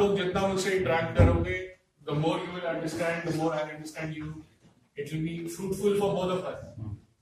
[0.00, 1.58] लोग जितना मुझसे इंटरेक्ट करोगे
[2.06, 4.26] the more you will understand the more I understand you
[4.96, 6.64] it will be fruitful for both of us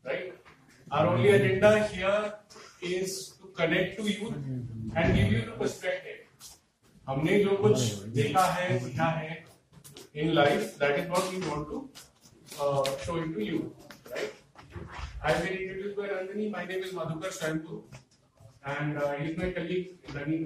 [0.06, 0.42] right
[0.88, 6.50] our only agenda here is to connect to you and give you the perspective
[7.06, 7.80] हमने जो कुछ
[8.19, 9.42] देखा है सीखा है
[10.16, 11.88] in life that is what we want to
[13.06, 13.58] show it to you
[14.12, 14.78] right
[15.25, 17.82] I will introduce by Ranjani my name is Madhukar Sharma
[18.64, 20.44] And uh, he's my colleague, Ranin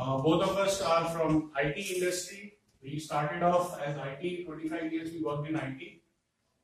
[0.00, 2.54] Uh, both of us are from IT industry.
[2.82, 4.46] We started off as IT.
[4.46, 6.02] 25 years we worked in IT,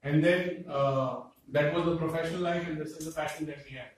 [0.03, 3.77] and then uh, that was the professional life, and this is the passion that we
[3.77, 3.93] have.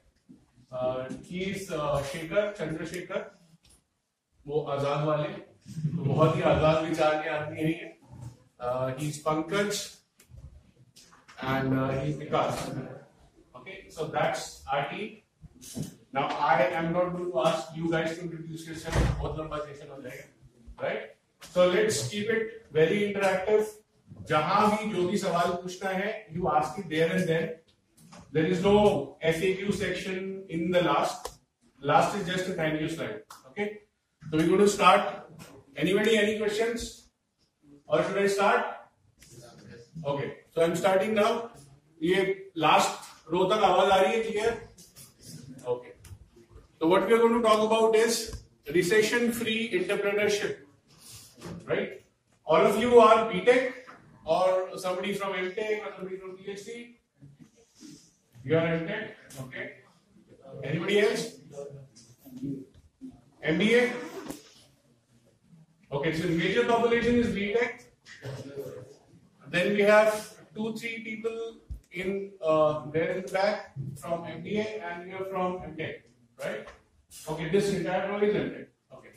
[0.72, 3.24] Uh, he is uh, Shekhar Chandrasekhar.
[4.46, 5.28] वो आजाद वाले
[5.96, 7.92] तो बहुत ही आजाद विचार के आदमी है
[8.98, 9.78] he is Pankaj
[11.42, 12.60] and uh, he's Vikas.
[13.56, 15.22] Okay, so that's RT.
[16.13, 18.95] Now I am not going to ask you guys to introduce yourself.
[19.19, 20.25] बहुत लंबा session हो जाएगा,
[20.83, 21.02] right?
[21.53, 23.65] So let's keep it very interactive.
[24.30, 27.49] जहाँ भी जो भी सवाल पूछना है, you ask it there and then.
[28.31, 31.30] There is no FAQ section in the last.
[31.81, 33.21] Last is just a thank you slide.
[33.49, 33.81] Okay,
[34.30, 35.30] so we're going to start.
[35.77, 37.09] Anybody any questions?
[37.87, 38.65] Or should I start?
[40.05, 41.31] Okay, so I'm starting now.
[42.03, 44.68] ये last row तक आवाज़ आ रही है clear
[46.79, 48.41] So what we are going to talk about is
[48.73, 50.59] recession-free entrepreneurship,
[51.65, 52.01] right?
[52.45, 53.73] All of you are BTEC
[54.23, 56.95] or somebody from MTech or somebody from PhD.
[58.45, 59.09] You are MTech,
[59.41, 59.71] okay?
[60.63, 61.41] Anybody else?
[63.45, 63.91] MBA.
[65.91, 67.83] Okay, so the major population is BTech.
[69.49, 71.57] Then we have two, three people
[71.91, 76.03] in uh, there in the back from MBA, and here are from MTech
[76.42, 76.68] right?
[77.28, 78.67] Okay, this entire row is MTech.
[78.95, 79.11] Okay.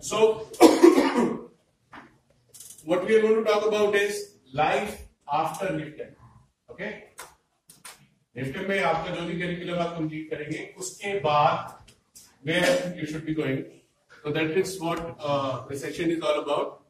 [0.00, 0.48] So,
[2.84, 6.14] what we are going to talk about is life after NIFTEM.
[6.70, 7.04] Okay?
[8.36, 11.84] NIFTEM में आपका जो भी curriculum आप complete करेंगे उसके बाद
[12.44, 13.64] where you should be going.
[14.22, 16.82] So that is what uh, the session is all about.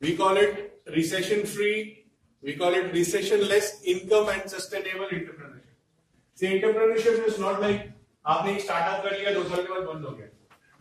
[0.00, 2.06] We call it recession free,
[2.42, 5.49] we call it recession less income and sustainable entrepreneurship.
[6.37, 7.89] से entrepreneurship is not like
[8.25, 10.27] आपने एक startup कर लिया, दो साल के बाद बंद हो गया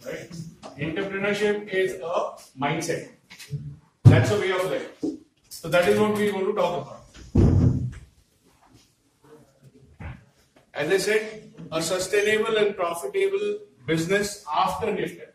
[0.06, 3.02] right entrepreneurship is a mindset
[4.04, 5.04] that's a way of life
[5.52, 6.98] so that is what we want to talk about
[10.74, 13.52] as I said a sustainable and profitable
[13.86, 15.28] business after NIFTEM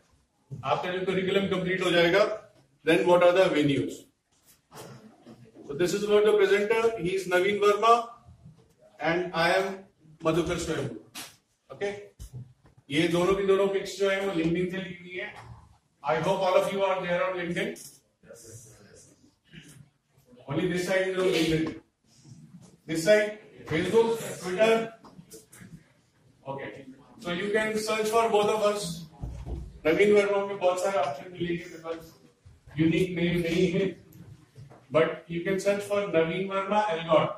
[0.50, 2.24] आपका जो करिकुलम कंप्लीट हो जाएगा
[2.84, 4.04] then what are the venues
[5.78, 7.94] this is about the presenter he is Naveen Verma
[9.00, 9.74] and I am
[10.20, 10.96] Madhukar Swayambhu.
[11.70, 11.94] Okay?
[12.90, 15.32] ये दोनों की दोनों pics जो है वो लिंक्डइन से ली हुई है
[16.04, 17.74] I hope all of you are there on LinkedIn
[20.48, 21.80] only this side is on LinkedIn
[22.88, 23.38] this side
[23.68, 24.88] Facebook Twitter
[26.50, 26.70] okay
[27.24, 28.88] so you can search for both of us
[29.86, 33.94] Naveen Verma में बहुत सारे option मिलेंगे because unique name नहीं है
[34.90, 37.30] but you can search for Naveen Verma Elgot.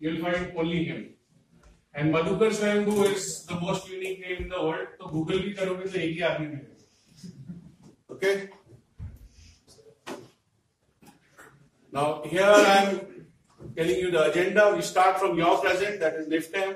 [0.00, 1.13] You'll find only him.
[1.93, 4.87] And Madhukar Swayambhu is the most unique name in the world.
[4.99, 6.75] तो Google भी करोगे तो एक ही आदमी मिलेगा.
[8.11, 8.49] Okay.
[11.91, 12.89] Now here I am
[13.75, 14.73] telling you the agenda.
[14.75, 16.75] We start from your present, that is lifetime,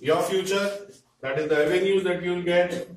[0.00, 0.70] your future,
[1.20, 2.88] that is the avenues that you will get,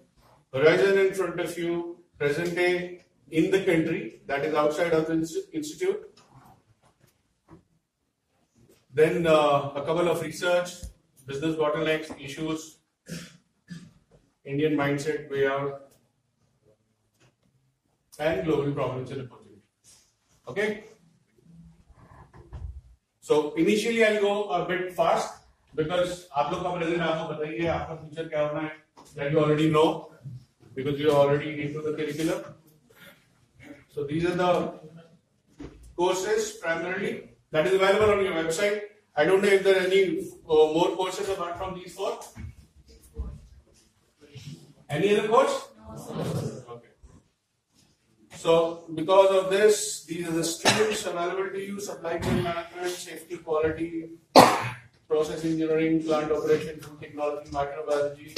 [0.53, 5.13] horizon in front of you, present day in the country, that is outside of the
[5.53, 6.19] institute,
[8.93, 10.69] then uh, a couple of research,
[11.25, 12.77] business bottlenecks, issues,
[14.45, 15.87] Indian mindset, way out,
[18.19, 19.97] and global problems and opportunities.
[20.47, 20.83] Okay?
[23.19, 25.33] So initially I'll go a bit fast
[25.75, 28.71] because आप लोग का present आपको बताइए आपका future क्या होना है
[29.15, 30.11] that you already know
[30.75, 32.43] because you are already into the curriculum.
[33.89, 34.51] So these are the
[35.95, 37.11] courses primarily
[37.51, 38.81] that is available on your website.
[39.14, 42.18] I don't know if there are any uh, more courses apart from these four.
[44.88, 45.68] Any other course?
[46.68, 46.88] Okay.
[48.36, 53.36] So because of this, these are the streams available to you: supply chain management, safety,
[53.38, 54.10] quality,
[55.08, 58.28] process engineering, plant operation, food technology, microbiology,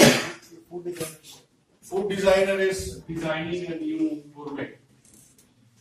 [0.68, 1.40] food economics.
[1.84, 4.70] food designer is designing a new gourmet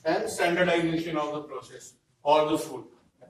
[0.05, 2.83] and standardization of the process or the food,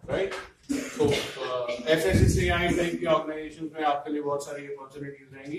[0.07, 0.33] right?
[0.69, 5.57] तो ऐसे ऐसे C I type की organisation में आपके लिए बहुत सारी opportunities रहेंगी।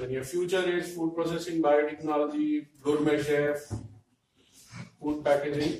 [0.00, 5.72] Then future is food processing biotechnology gourmet chef food packaging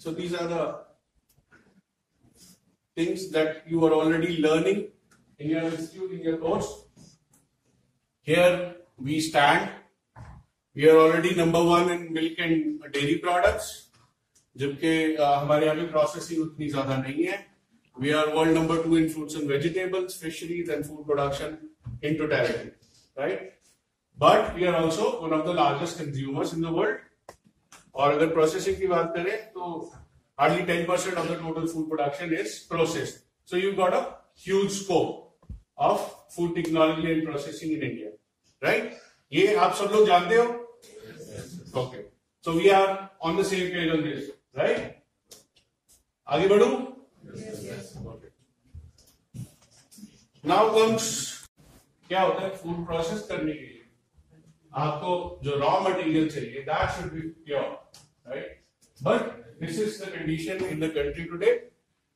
[0.00, 0.52] so these are
[2.96, 4.82] things that you are already learning
[5.40, 6.66] in your institute in your course
[8.26, 8.56] here
[9.02, 9.68] we stand
[10.76, 13.76] we are already number one in milk and dairy products
[14.56, 17.44] जबकि हमारे यहाँ भी processing उतनी ज़्यादा नहीं है।
[17.96, 21.56] We are world number two in fruits and vegetables fisheries and food production
[22.04, 22.68] in totality
[23.16, 23.54] right
[24.18, 26.98] but we are also one of the largest consumers in the world
[27.94, 29.70] और अगर प्रोसेसिंग की बात करें तो
[30.38, 33.14] hardly ten percent of the total food production is process
[33.48, 34.00] so you got a
[34.46, 35.52] huge scope
[35.82, 38.10] of food technology and processing in India
[38.62, 38.96] right
[39.32, 40.44] ये आप सब लोग जानते हो?
[41.82, 42.02] Okay
[42.44, 44.94] so we are on the same page on this right
[46.26, 46.66] आगे बढ़ू?
[50.44, 51.06] Now comes
[52.10, 53.82] क्या होता है फ़ूड प्रोसेस करने के लिए?
[54.72, 57.62] आपको जो रॉ मटेरियल चाहिए that should be pure
[58.28, 58.62] right
[58.98, 59.20] but
[59.60, 61.52] this is the condition in the country today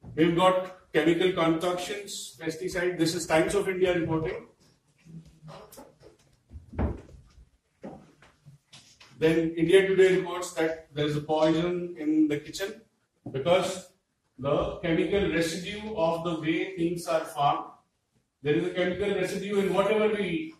[0.05, 0.67] we've got
[0.97, 2.01] chemical contraction
[2.45, 4.47] pesticide this is Times of India reporting
[9.23, 12.81] Then India Today reports that there is a poison in the kitchen
[13.31, 13.93] because
[14.37, 17.67] the chemical residue of the way things are farmed.
[18.43, 20.55] There is a chemical residue in whatever we eat.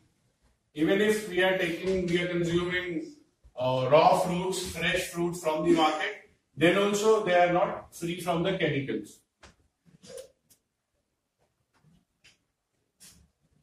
[0.75, 3.17] Even if we are taking, we are consuming
[3.59, 8.45] uh, raw fruits, fresh fruits from the market, then also they are not free from
[8.45, 9.19] the chemicals.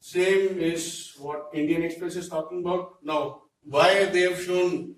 [0.01, 2.97] Same is what Indian Express is talking about.
[3.01, 4.94] Now, why they have shown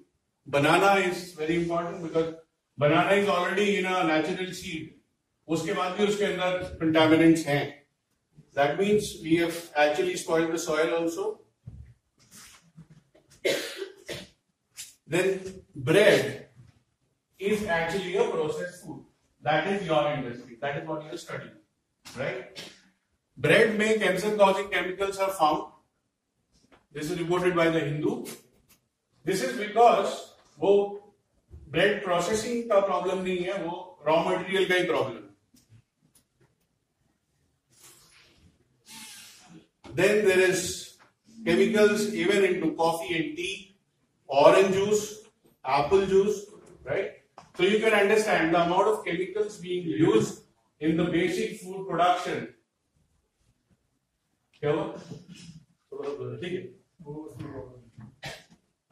[0.47, 2.35] banana is very important because
[2.77, 4.93] banana is already in a natural seed.
[5.49, 7.73] उसके बाद भी उसके अंदर contaminants हैं.
[8.55, 11.41] That means we have actually spoiled the soil also.
[15.07, 16.49] then bread
[17.39, 19.05] is actually a processed food.
[19.43, 20.57] That is your industry.
[20.61, 21.53] That is what you are studying.
[22.19, 22.65] Right?
[23.37, 25.65] Bread may cancer causing chemicals are found.
[26.93, 28.25] This is reported by the Hindu.
[29.26, 30.08] This is because
[30.60, 30.74] वो
[31.72, 35.30] bread processing का problem नहीं है, वो raw material का ही problem
[39.96, 40.64] then there is
[41.38, 43.50] chemicals even into coffee and tea
[44.30, 45.10] orange juice
[45.66, 46.46] apple juice
[46.88, 47.20] right
[47.58, 50.32] so you can understand the amount of chemicals being use
[50.82, 52.48] in the basic food production
[54.62, 54.86] क्या हुआ?
[56.42, 56.62] ठीक है।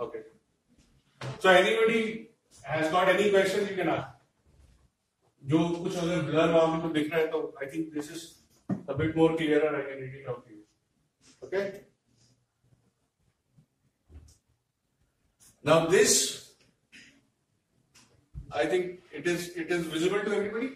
[0.00, 0.22] Okay.
[1.38, 2.30] So anybody
[2.62, 4.10] has got any questions you can ask.
[5.46, 8.22] जो कुछ अगर blur वहां पे तो दिख रहा है तो I think this is
[8.88, 9.74] a bit more clearer.
[9.80, 10.62] I can read it out to you.
[11.44, 11.64] Okay.
[15.62, 16.14] Now this
[18.52, 20.70] I think it is it is visible to everybody.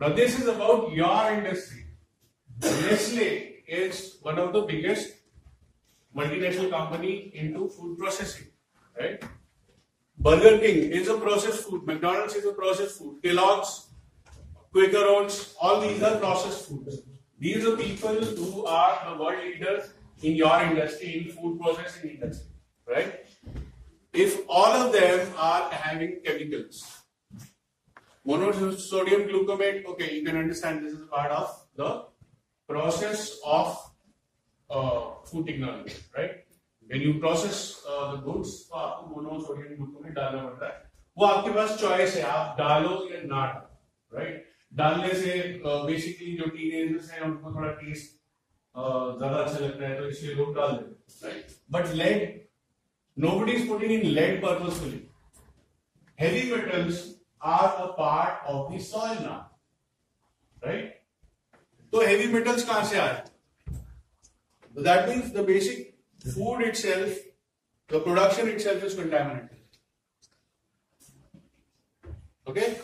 [0.00, 1.84] Now this is about your industry.
[2.62, 3.30] Nestle
[3.80, 5.14] is one of the biggest
[6.15, 8.47] multinational company into food processing,
[8.99, 9.23] right?
[10.17, 11.85] Burger King is a processed food.
[11.85, 13.21] McDonald's is a processed food.
[13.23, 13.89] Kellogg's,
[14.71, 16.99] Quaker Oats, all these are processed foods.
[17.39, 22.47] These are people who are the world leaders in your industry, in food processing industry,
[22.87, 23.25] right?
[24.13, 26.85] if all of them are having chemicals.
[28.25, 32.05] Monosodium glutamate, okay, you can understand this is part of the
[32.69, 33.91] process of
[34.73, 36.31] uh, technology, right?
[36.89, 40.81] When you process uh, the goods, तो आपको monosodium glutamate डालना पड़ता है
[41.17, 45.33] वो आपके पास choice है आप डालो या ना डालो राइट डालने से
[45.65, 48.15] बेसिकली जो टीनेजर्स हैं उनको थोड़ा टेस्ट
[48.75, 52.43] ज़्यादा अच्छा लगता है तो इसलिए लोग डाल देते हैं right but lead
[53.17, 55.09] Nobody is putting in lead purposefully.
[56.15, 59.51] Heavy metals are a part of the soil now.
[60.63, 60.93] Right?
[61.93, 63.23] So heavy metals कहाँ से आए?
[64.74, 65.94] So that means the basic
[66.34, 67.16] food itself,
[67.88, 69.56] the production itself is contaminated.
[72.46, 72.78] Okay?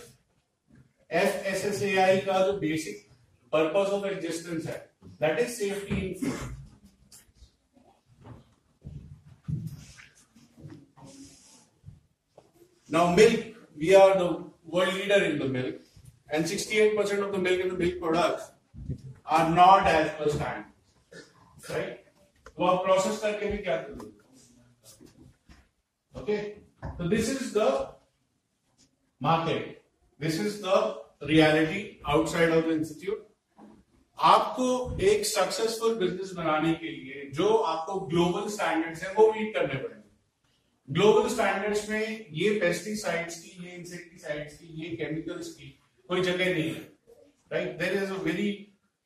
[1.10, 3.10] FSSAI का जो basic
[3.50, 4.82] purpose of existence है,
[5.20, 6.54] that is safety in food.
[12.88, 13.40] Now, milk,
[13.76, 15.76] we are the world leader in the milk,
[16.30, 18.50] and 68% of the milk and the milk products
[19.26, 20.66] are not as per standard.
[21.59, 21.97] Right?
[22.59, 24.17] वो आप process करके भी क्या करोगे
[26.13, 26.55] Okay,
[26.97, 27.67] so this is the
[29.21, 29.81] market.
[30.19, 33.25] This is the reality outside of the institute.
[34.19, 34.67] आपको
[35.01, 40.93] एक successful business बनाने के लिए जो आपको ग्लोबल स्टैंडर्ड्स है वो मीट करने पड़ेंगे
[40.93, 45.69] ग्लोबल स्टैंडर्ड्स में ये पेस्टिसाइड्स की ये इंसेक्टिसाइड्स की ये केमिकल्स की
[46.09, 46.81] कोई जगह नहीं है
[47.51, 48.51] right there is a very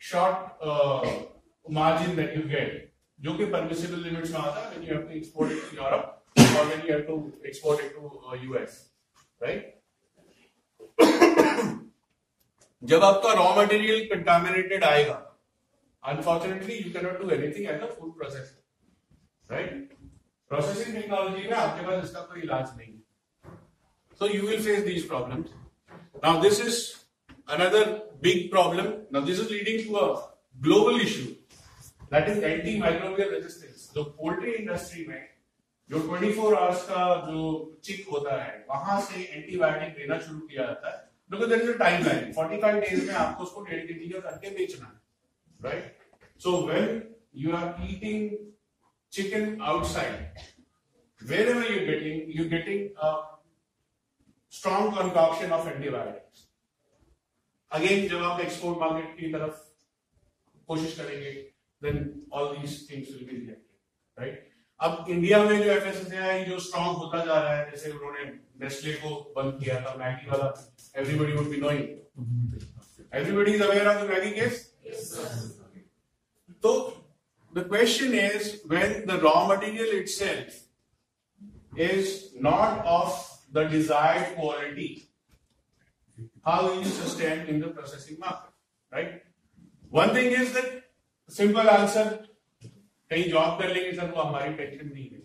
[0.02, 0.64] short
[1.66, 5.14] margin that you get जो कि परमिसिबल लिमिट्स में आता है when you have to
[5.18, 6.04] export it to Europe
[6.60, 7.16] और when you have to
[7.48, 8.80] export it to US
[9.44, 9.62] right
[12.84, 15.18] जब आपका रॉ मटेरियल कंटामिनेटेड आएगा
[16.04, 18.58] unfortunately you cannot do anything as a food process
[19.52, 19.94] right
[20.52, 23.00] processing technology में आपके पास इसका कोई इलाज नहीं है।
[24.20, 25.48] So you will face these problems
[26.24, 26.82] now this is
[27.54, 27.80] another
[28.26, 28.86] big problem.
[29.14, 30.04] Now this is leading to a
[30.56, 31.32] global issue.
[32.14, 33.94] That is antimicrobial resistance.
[33.96, 35.30] जो poultry industry में
[35.90, 40.90] जो 24 आवर्स का जो चिक होता है, वहाँ से एंटीबायोटिक देना शुरू किया जाता
[40.90, 44.10] है। Because there is a time line 45 days में आपको उसको डेढ़ के जी
[44.10, 45.98] करके बेचना है right
[46.40, 46.52] so
[47.36, 48.38] you are eating
[58.10, 59.56] जब आप एक्सपोर्ट मार्केट की तरफ़
[60.68, 61.99] कोशिश करेंगे Then
[62.33, 64.47] all these things will be rejected right
[64.81, 68.25] अब इंडिया में जो एफएसएसएआई जो स्ट्रांग होता जा रहा है जैसे उन्होंने
[68.65, 70.53] नेस्ले को बंद किया था मैगी वाला
[71.03, 74.65] everybody would be knowing everybody is aware of the Maggi case
[76.63, 76.77] तो
[77.53, 80.57] the question is when the raw material itself
[81.85, 82.11] is
[82.47, 83.15] not of
[83.57, 84.89] the desired quality
[86.45, 88.51] how will you sustain in the processing market,
[88.93, 89.23] right?
[89.91, 90.82] One thing is that
[91.30, 92.10] simple answer
[92.62, 95.20] कहीं job कर लेंगे sir वो हमारी tension नहीं है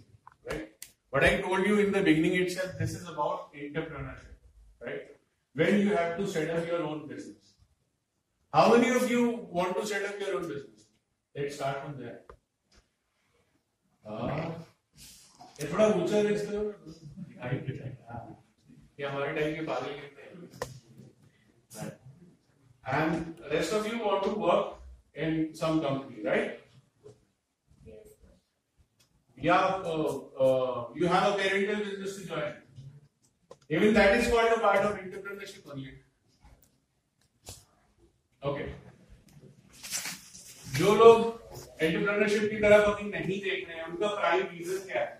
[0.46, 5.16] right I told you in the beginning it sir this is about entrepreneurship right
[5.56, 7.54] when you have to set up your own business
[8.52, 10.88] how many of you want to set up own business
[11.34, 12.36] let start from that
[15.60, 16.64] ये थोड़ा ऊँचा race करो
[17.42, 17.88] दिखाई
[19.02, 20.22] हमारे time के पागल कितने
[21.72, 21.90] हैं?
[22.84, 24.74] And rest of you want to work
[25.18, 26.60] in some company, right?
[29.38, 32.52] Yeah, uh, uh, you have a parental business to join.
[33.70, 35.94] Even that is called a part of entrepreneurship only.
[38.42, 38.68] Okay.
[40.78, 41.22] जो लोग
[41.82, 45.16] entrepreneurship की तरफ़ अभी नहीं देख रहे हैं उनका प्राइम रीजन क्या है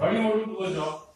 [0.00, 1.08] Why do you want to do a job?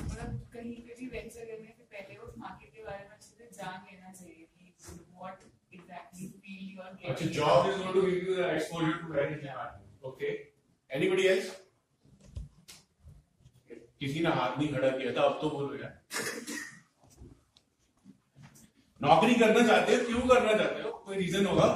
[0.00, 3.48] मतलब कहीं पे भी वेंचर करने से पहले उस मार्केट के बारे में अच्छे से
[3.58, 4.72] जान लेना चाहिए कि
[5.18, 5.42] what
[5.74, 6.39] exactly field you are
[7.10, 9.96] अच्छा job is going to give you the exposure to various departments.
[10.12, 10.32] Okay.
[10.90, 11.50] Anybody else?
[14.00, 15.94] किसी ने हाथ नहीं खड़ा किया था, अब तो बोलो यार
[19.00, 21.68] नौकरी करना चाहते हो, क्यों करना चाहते हो कोई रीजन होगा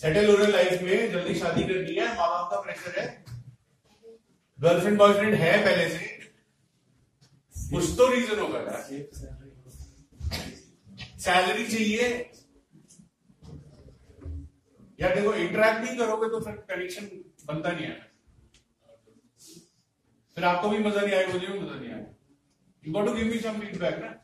[0.00, 3.06] सेटल हो रहे लाइफ में, जल्दी शादी करनी है माँ बाप का प्रेशर है
[4.58, 6.04] गर्लफ्रेंड बॉयफ्रेंड है पहले से
[7.72, 8.82] कुछ तो रीजन होगा यार
[11.24, 12.08] सैलरी चाहिए
[15.00, 17.06] या देखो इंटरेक्ट नहीं करोगे तो फिर कनेक्शन
[17.46, 18.08] बनता नहीं है।
[20.36, 22.14] फिर आपको भी मज़ा नहीं आएगा, मुझे भी मज़ा नहीं आएगा।
[22.82, 24.14] You got to give me some feedback ना?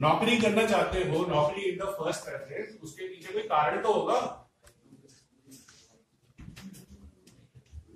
[0.00, 4.20] नौकरी करना चाहते हो, नौकरी इन द फ़र्स्ट प्रेफरेंस उसके पीछे कोई कारण तो होगा।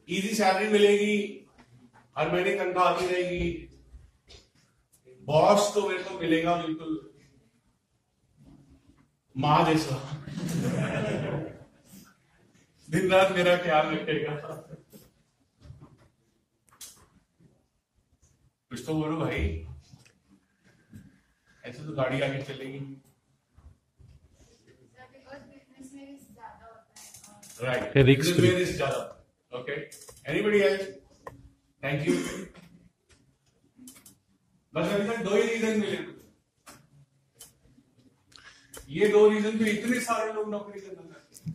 [0.09, 1.47] इजी सैलरी मिलेगी,
[2.17, 3.51] हर महीने तनख्वाह आती रहेगी।
[5.23, 6.93] बॉस तो मेरे को मिलेगा बिल्कुल।
[9.37, 9.97] माँ जैसा।
[12.89, 14.35] दिन रात मेरा ख्याल रखेगा।
[18.71, 19.43] कुछ तो बोलो भाई।
[21.65, 22.81] ऐसे तो गाड़ी आगे चलेगी।
[25.93, 26.69] में रिस्क ज़्यादा
[27.63, 27.97] right
[29.53, 29.73] okay
[30.31, 30.89] anybody else
[31.83, 32.15] thank you
[34.75, 35.97] बस अभी तक दो ही रीजन मिले।
[38.89, 41.55] ये दो रीजन पे इतने सारे लोग नौकरी करना चाहते हैं।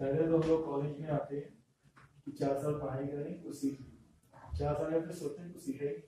[0.00, 1.48] पहले तो हम लोग कॉलेज में आते हैं
[2.24, 3.78] कि चार साल पढ़ाई करें कुछ सीख
[4.58, 6.02] चार साल में सोचते हैं कुछ सीखेंगे।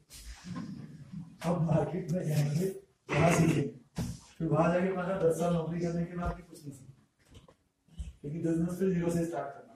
[1.49, 2.67] अब मार्केट में जाएँगे,
[3.09, 3.63] वहाँ सीखेंगे।
[4.39, 6.93] फिर वहाँ जाके माना दस साल नौकरी करने के बाद भी कुछ नहीं सीखे
[8.21, 9.75] क्योंकि बिज़नेस फिर ज़ीरो से स्टार्ट करना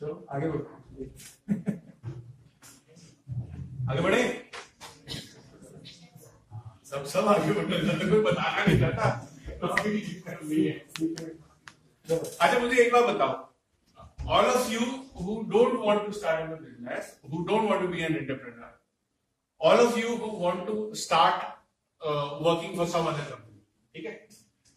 [0.00, 1.86] चलो, आगे बढ़ो
[3.90, 4.22] आगे बढ़े।
[6.90, 9.10] सब सब आगे चाहते बताना नहीं चाहता।
[9.60, 10.74] तो कोई दिक्कत नहीं है।
[12.08, 13.32] अच्छा मुझे एक बात बताओ।
[14.36, 14.80] All of you
[15.20, 18.72] who don't want to start a business who don't want to be an entrepreneur
[19.60, 21.44] all of you who want to start
[22.46, 23.60] working for some other company
[23.94, 24.14] ठीक है?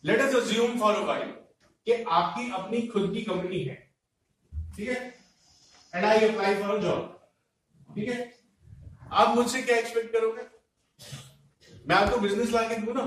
[0.04, 1.32] Let us assume for a while
[1.88, 3.76] कि आपकी अपनी खुद की company है।
[4.76, 5.00] ठीक है?
[5.94, 7.02] And I apply for a job
[7.96, 8.20] ठीक है?
[9.12, 10.44] आप मुझसे क्या एक्सपेक्ट करोगे?
[11.88, 13.04] मैं आपको बिज़नेस ला के दूँ ना?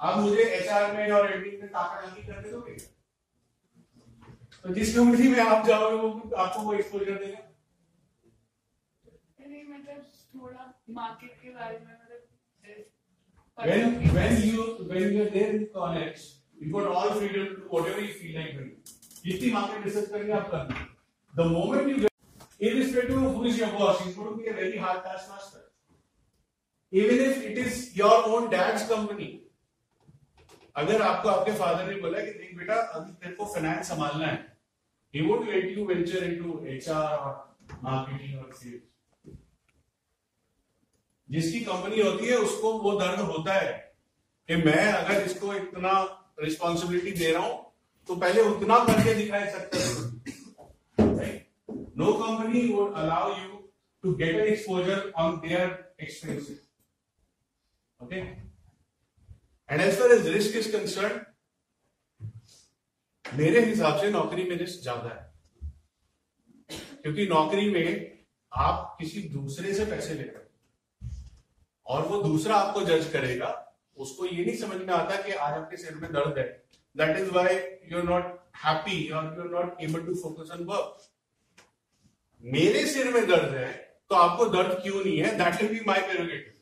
[0.00, 2.76] आप मुझे एचआर में और एडमिन में ताकत लाके करने दोगे?
[4.62, 7.42] तो जिस कंपनी में आप जाओगे वो आपको वो एक्सपोजर देगा।
[9.46, 10.00] नहीं मतलब
[10.34, 12.20] थोड़ा मार्केट के बारे में मतलब
[13.58, 16.24] when when you when you're there in college
[16.62, 18.74] you got all freedom to whatever you feel like doing.
[19.24, 20.84] जितनी मार्केट रिसर्च करेंगे आप करना
[21.32, 22.15] the moment you get
[22.60, 25.62] irrespective of who is your boss he's going to be a very hard task master
[26.92, 29.32] even if it is your own dad's company
[30.76, 34.38] अगर आपको आपके father ने बोला कि देख बेटा अभी तेरे को फाइनेंस संभालना है
[35.14, 37.32] he won't let you venture into HR or
[37.82, 38.82] marketing or sales
[41.28, 43.72] जिसकी कंपनी होती है उसको वो दर्द होता है
[44.48, 45.94] कि मैं अगर इसको इतना
[46.40, 47.56] रिस्पॉन्सिबिलिटी दे रहा हूँ
[48.08, 49.78] तो पहले उतना करके दिखाई सकते
[51.96, 53.58] no company would allow you
[54.04, 55.68] to get an exposure on their
[56.02, 56.60] expenses
[58.00, 61.20] okay and as far as risk is concern
[63.24, 65.24] मेरे हिसाब से नौकरी में रिस्क ज़्यादा है।
[67.02, 67.88] क्योंकि नौकरी में
[68.52, 70.44] आप किसी दूसरे से पैसे ले रहे
[71.86, 73.50] और वो दूसरा आपको जज करेगा,
[73.96, 76.44] उसको ये नहीं समझ में आता कि आज आपके सिर में दर्द है।
[76.96, 77.54] That is why
[77.90, 78.24] you are not
[78.64, 81.08] happy you are not able to focus on work
[82.42, 83.72] मेरे सिर में दर्द है
[84.10, 85.36] तो आपको दर्द क्यों नहीं है?
[85.38, 86.52] That will be my prerogative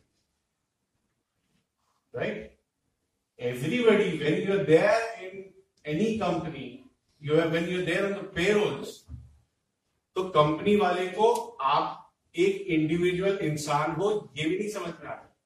[2.15, 2.53] right
[3.39, 5.33] everybody, when you're there in
[5.85, 6.67] any company,
[7.23, 8.93] you are when you're there on the payrolls
[10.17, 11.33] तो कंपनी वाले को
[11.71, 15.37] आप एक इंडिविजुअल इंसान हो, ये भी नहीं समझ में आता।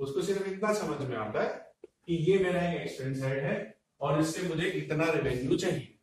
[0.00, 1.48] उसको सिर्फ़ इतना समझ में आता है
[1.84, 3.56] कि ये मेरा एक एक्सपेंस हेड है
[4.00, 5.98] और इससे मुझे इतना रेवेन्यू चाहिए।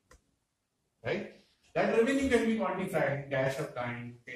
[1.03, 1.32] Right
[1.75, 4.29] that revenue can be quantified cash of kind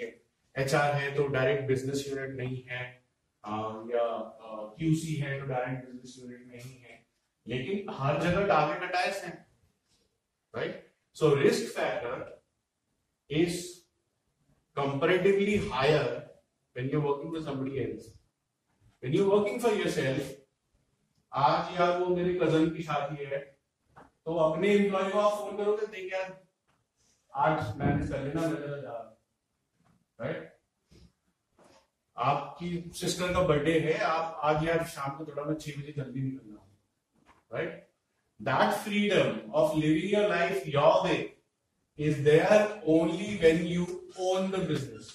[0.56, 2.82] HR है तो डायरेक्ट बिज़नेस यूनिट नहीं है.
[3.94, 4.06] या
[4.78, 7.06] क्यूसी है तो डायरेक्ट बिज़नेस यूनिट नहीं है.
[7.46, 9.32] लेकिन हर जगह टारगेट अटैच है.
[10.54, 12.26] Right so risk factor
[13.30, 13.56] is
[14.78, 16.04] comparatively higher
[16.76, 18.06] when you're working for somebody else.
[19.04, 20.30] When you're working for yourself,
[21.32, 23.40] आज यार वो मेरे कज़न की शादी है
[23.98, 26.30] तो अपने एम्प्लॉय को आप फ़ोन करोगे देख यार
[27.34, 28.94] आज मैंने सलीना मिलने जा
[30.20, 30.54] राइट
[32.18, 36.22] आपकी सिस्टर का बर्थडे है, आप आज यार शाम को थोड़ा मैं छह बजे जल्दी
[36.22, 36.66] निकलना
[37.54, 37.88] right
[38.40, 41.18] that freedom of living your life your way
[42.00, 43.86] is there only when you
[44.32, 45.14] own the business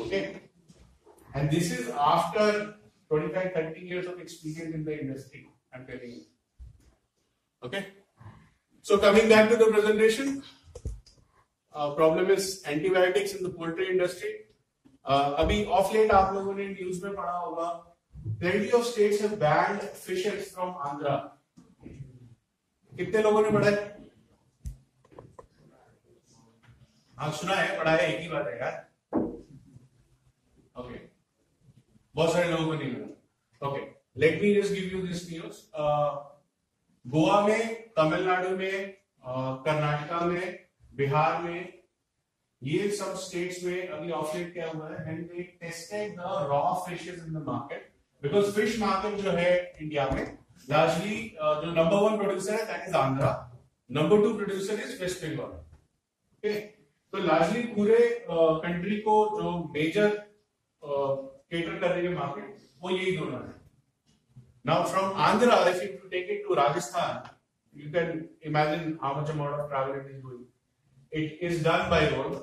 [0.00, 2.62] okay and this is after
[3.10, 6.20] 25 30 years of experience in the industry I am telling
[7.62, 8.03] okay okay?
[8.85, 10.43] So, coming back to the presentation,
[11.73, 14.31] uh, problem is antibiotics in the poultry industry.
[15.05, 17.67] Uh, अभी of late आप लोगों ने news में पढ़ा होगा
[18.39, 21.15] plenty of states have banned fish eggs from Andhra.
[22.91, 23.99] कितने लोगों ने पढ़ा है
[27.17, 28.75] हाँ सुना है पढ़ा है एक ही बात है यार
[30.75, 30.99] ओके
[32.15, 33.81] बहुत सारे लोगों को नहीं मिला okay
[34.21, 35.61] let me just give you this news
[37.04, 38.94] Goa में, तमिलनाडु में
[39.66, 40.58] कर्नाटका में,
[40.92, 41.72] बिहार में,
[42.62, 45.08] ये सब स्टेट्स में अभी ऑफलेट क्या हुआ है?
[45.08, 47.90] And they tested the raw fishes in the market
[48.22, 49.50] because fish market जो है
[49.82, 50.24] इंडिया में
[50.70, 53.32] लार्जली जो नंबर वन प्रोड्यूसर है that is Andhra
[53.90, 56.54] number two producer is West Bengal okay
[57.12, 57.98] तो लार्जली पूरे
[58.30, 60.08] कंट्री को जो मेजर
[60.82, 63.53] केटर कर रही है मार्केट वो यही दोनों है।
[64.65, 67.29] now from Andhra if you take it to Rajasthan
[67.75, 72.09] you can imagine how much amount of travel it is doing it is done by
[72.09, 72.35] road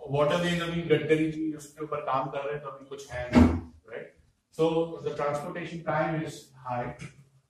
[0.00, 4.12] waterways अभी गडकरी जी उसके ऊपर काम कर रहे हैं तो अभी कुछ है right
[4.54, 4.68] so
[5.06, 6.84] the transportation time is high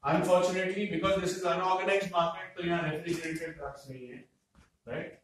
[0.05, 4.25] unfortunately because this is unorganised market तो यहाँ रेफ्रिजरेटेड ट्रक्स नहीं है
[4.89, 5.21] right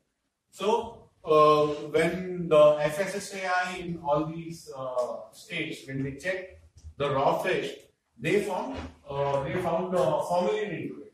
[0.54, 6.58] So uh, when the FSSAI in all these uh, states, when they checked
[6.98, 7.72] the raw fish,
[8.19, 8.77] they found
[9.09, 11.13] uh, they found uh, formalin into it.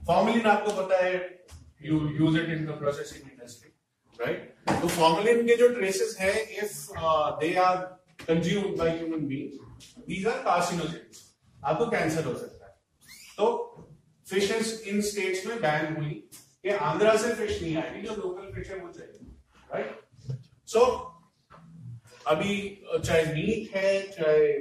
[0.00, 1.14] Formalin आपको पता है
[1.80, 3.70] you use it in the processing industry,
[4.18, 4.40] right?
[4.68, 6.74] तो formalin के जो traces है if
[7.40, 7.76] they are
[8.26, 11.22] consumed by human being these are carcinogens
[11.58, 12.72] आपको cancer हो सकता है
[13.36, 13.46] तो
[14.26, 16.10] फिशेस इन स्टेट्स में बैन हुई
[16.64, 19.20] कि आंध्रा से फ़िश नहीं आएगी जो लोकल फ़िश है वो चाहिए
[19.72, 20.36] राइट
[20.72, 20.84] सो
[22.28, 22.56] अभी
[23.04, 24.52] चाहे मीट है, चाहे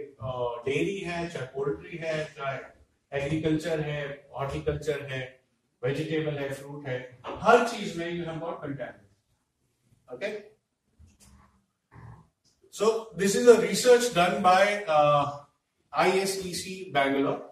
[0.66, 2.60] डेयरी है, चाहे पोल्ट्री है, चाहे
[3.12, 4.02] एग्रीकल्चर है,
[4.36, 5.22] हॉर्टिकल्चर है,
[5.84, 7.00] वेजिटेबल है, फ्रूट है,
[7.42, 10.38] हर चीज़ में you have got contaminate okay
[12.76, 14.74] so this is a research done by
[15.94, 17.52] ISEC Bangalore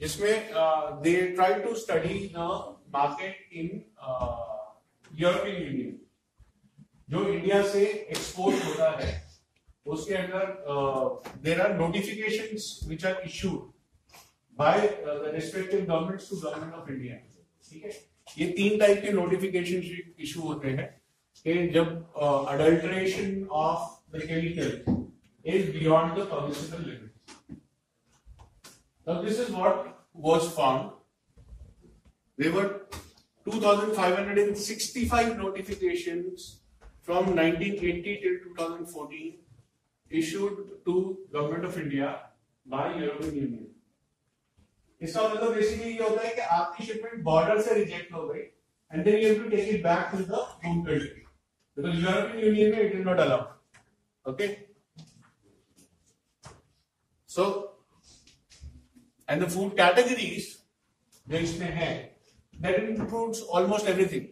[0.00, 0.50] जिसमें
[1.02, 2.46] they try to study the
[2.94, 3.68] market in
[5.20, 5.98] European Union
[7.12, 9.10] जो इंडिया से एक्सपोर्ट होता है
[9.94, 13.58] उसके अंदर there are notification which are issued
[14.58, 17.16] by the respective governments to government of India
[17.70, 17.90] ठीक है?
[18.38, 19.82] ये तीन टाइप के नोटिफिकेशन
[20.22, 20.88] इशू होते हैं
[21.46, 21.88] कि जब
[22.50, 24.70] adulteration of the chemical
[25.44, 27.10] is beyond the permissible limit
[29.06, 29.78] Now this is what
[30.14, 30.90] was found.
[32.38, 32.66] There were
[33.46, 36.61] 2,565 notifications
[37.08, 39.38] from 1980 till 2014
[40.10, 42.10] issued to Government of India
[42.66, 43.68] by European Union.
[45.00, 48.40] इसका मतलब basically ये होता है कि आपकी शिपमेंट बॉर्डर से reject हो गई
[48.90, 51.08] and then you have to take it back to the home country
[51.76, 54.48] because European Union में it is not allowed okay
[57.30, 57.48] so
[59.28, 60.46] and the food categories
[61.26, 61.90] जो इसमें है
[62.54, 64.26] that includes almost everything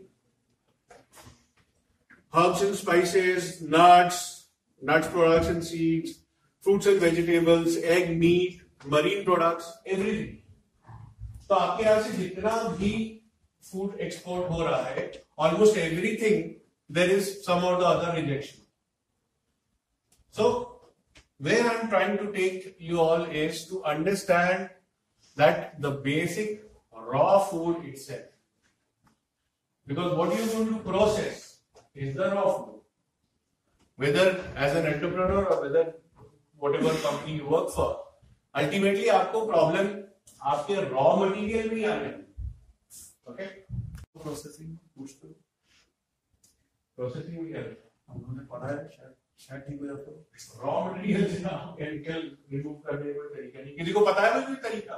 [2.33, 4.47] herbs and spices, nuts,
[4.81, 6.19] nuts products and seeds,
[6.61, 10.41] fruits and vegetables, egg, meat, marine products, everything.
[11.49, 12.93] तो आपके यहां से जितना भी
[13.71, 16.43] फूड एक्सपोर्ट हो रहा है almost everything
[16.95, 18.63] there is some और the other rejection
[20.37, 20.47] so
[21.39, 24.69] where I'm trying to take you all is to understand
[25.37, 28.21] that the basic raw food itself.
[29.87, 31.48] Because what you're going to process
[31.94, 32.80] is the raw food.
[33.98, 34.26] Whether
[34.56, 35.94] as an entrepreneur or whether
[36.58, 37.90] whatever company you work for,
[38.54, 39.86] ultimately आपको problem
[40.40, 42.12] आपके raw material में ही आ रहे
[43.30, 43.46] okay
[44.22, 45.28] processing पूछ तो
[46.98, 47.66] processing भी कर
[48.08, 52.20] हमने पढ़ा है शायद शायद ठीक हो जाता हो। रॉ मटेरियल से ना केमिकल
[52.52, 54.96] रिमूव करने का तरीका नहीं। किसी को पता है कोई तरीका?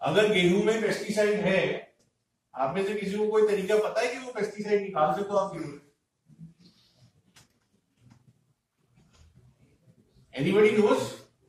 [0.00, 1.60] अगर गेहूँ में पेस्टिसाइड है
[2.54, 5.52] आप में से किसी को कोई तरीका पता है कि वो पेस्टिसाइड निकाल सको आप
[5.54, 5.78] गेहूँ में
[10.34, 11.02] anybody knows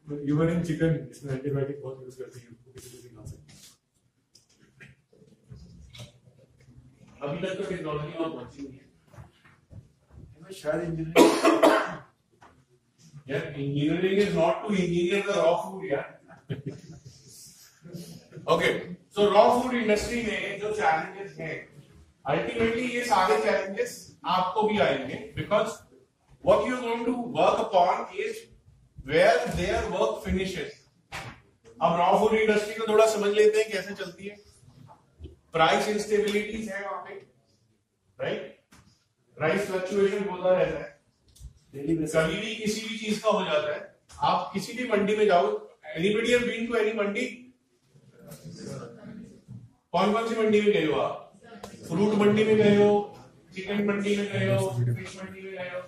[0.07, 3.39] human in chicken इसमें एंटीबायोटिक बहुत यूज़ करते हैं उसको किसी को भी खा सकते
[7.21, 8.85] अभी तक तो टेक्नोलॉजी वहाँ पहुँची नहीं है।
[10.53, 11.19] शायद इंजीनियरिंग
[13.29, 16.07] यार engineering is not to engineer the raw food यार।
[18.53, 18.69] Okay
[19.15, 21.55] so raw food industry में जो चैलेंजेस हैं
[22.25, 23.95] अल्टीमेटली ये सारे चैलेंजेस
[24.33, 25.67] आपको भी आएँगे because
[26.45, 28.37] what you going to work upon is
[29.07, 30.79] where there work finishes
[31.81, 34.35] अब रॉ फ़ूड इंडस्ट्री को थोड़ा समझ लेते हैं कैसे चलती है।
[35.53, 37.15] प्राइस इंस्टेबिलिटीज है वहाँ पे
[38.19, 38.57] राइट
[39.37, 40.89] प्राइस फ्लक्चुएशन होता रहता है।
[41.73, 43.95] कभी भी किसी भी चीज़ का हो जाता है।
[44.31, 45.53] आप किसी भी मंडी में जाओ
[45.97, 47.29] anybody have been to any mandi?
[49.93, 51.41] कौन कौन सी मंडी में गए हो आप?
[51.87, 52.91] फ्रूट मंडी में गए हो?
[53.55, 54.67] चिकन मंडी में गए हो?
[54.69, 55.81] फ़िश मंडी में गए हो?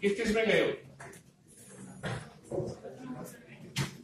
[0.00, 0.72] किस किसमें गए हो?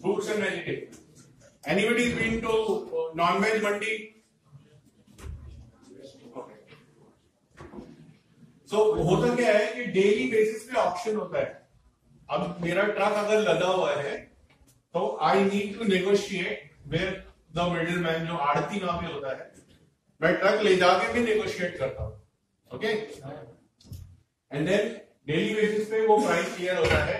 [0.00, 1.70] Fruits and vegetable.
[1.72, 2.52] Anybody been to
[3.16, 3.94] non veg mandi?
[8.70, 11.68] So होता क्या है कि डेली बेसिस पे ऑप्शन होता है।
[12.30, 14.16] अब मेरा ट्रक अगर लदा हुआ है
[14.94, 17.25] तो I need to negotiate where
[17.56, 19.50] the middle man जो आड़ती वहाँ पे होता है,
[20.20, 22.22] मैं ट्रक ले जाके भी नेगोशिएट करता हूँ
[22.70, 22.88] okay
[24.50, 24.88] and then
[25.26, 27.18] daily basis पे वो प्राइस क्लियर होता है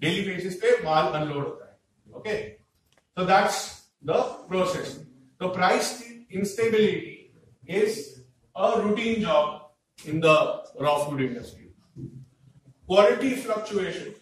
[0.00, 2.36] डेली बेसिस पे माल अनलोड होता है okay
[3.16, 3.60] so that's
[4.06, 4.96] the process
[5.40, 5.92] तो price
[6.32, 8.00] instability is
[8.56, 9.62] a routine job
[9.98, 10.32] in the
[10.78, 11.66] raw food industry.
[12.88, 14.12] Quality fluctuation.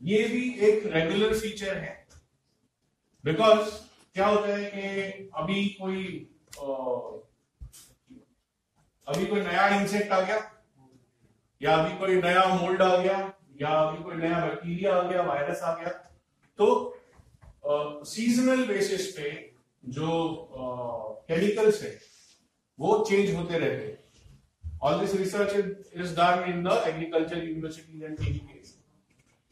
[0.00, 1.92] ये भी एक रेगुलर फीचर है
[3.24, 3.70] बिकॉज़
[4.14, 6.04] क्या होता है कि अभी कोई
[6.58, 6.64] अ,
[9.06, 10.38] अभी कोई नया इंसेक्ट आ गया?
[11.62, 13.18] या अभी कोई नया मोल्ड आ गया?
[13.62, 15.88] या अभी कोई नया बैक्टीरिया आ गया वायरस आ गया?
[16.58, 16.96] तो
[18.04, 19.30] सीजनल बेसिस पे
[19.84, 20.08] जो
[21.28, 21.98] केमिकल्स है
[22.78, 23.98] वो चेंज होते रहते हैं।
[24.82, 25.54] All this research
[25.94, 28.18] is done in the agriculture universities and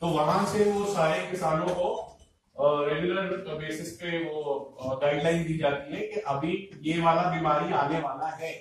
[0.03, 2.18] तो वहाँ से वो सारे किसानों को
[2.59, 8.29] रेगुलर बेसिस पे वो गाइडलाइन दी जाती है कि अभी ये वाला बीमारी आने वाला
[8.37, 8.53] है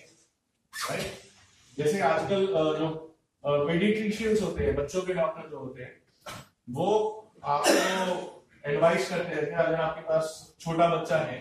[0.73, 1.25] राइट
[1.77, 2.45] जैसे आजकल
[2.79, 2.89] जो
[3.43, 5.93] पेडिट्रिशियंस होते हैं, बच्चों के डॉक्टर जो होते हैं,
[6.69, 6.87] वो
[7.45, 11.39] आपको एडवाइस करते रहते हैं, अगर आपके पास छोटा बच्चा है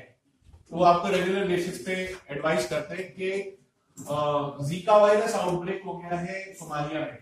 [0.70, 1.94] तो आपको रेगुलर बेसिस पे
[2.30, 3.30] एडवाइस करते हैं कि
[4.68, 7.16] जीका वायरस आउटब्रेक हो गया है सोमालिया में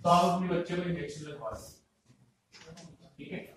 [0.00, 1.72] तो आप अपने बच्चे को इंजेक्शन लगवा दें।
[3.18, 3.53] ठीक है?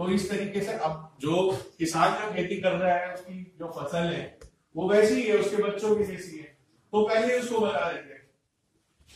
[0.00, 4.06] तो इस तरीके से अब जो किसान जो खेती कर रहा है, उसकी जो फ़सल
[4.08, 4.38] है,
[4.74, 6.44] वो वैसी ही है, उसके बच्चों की जैसी है।
[6.92, 8.22] तो पहले उसको बता देते हैं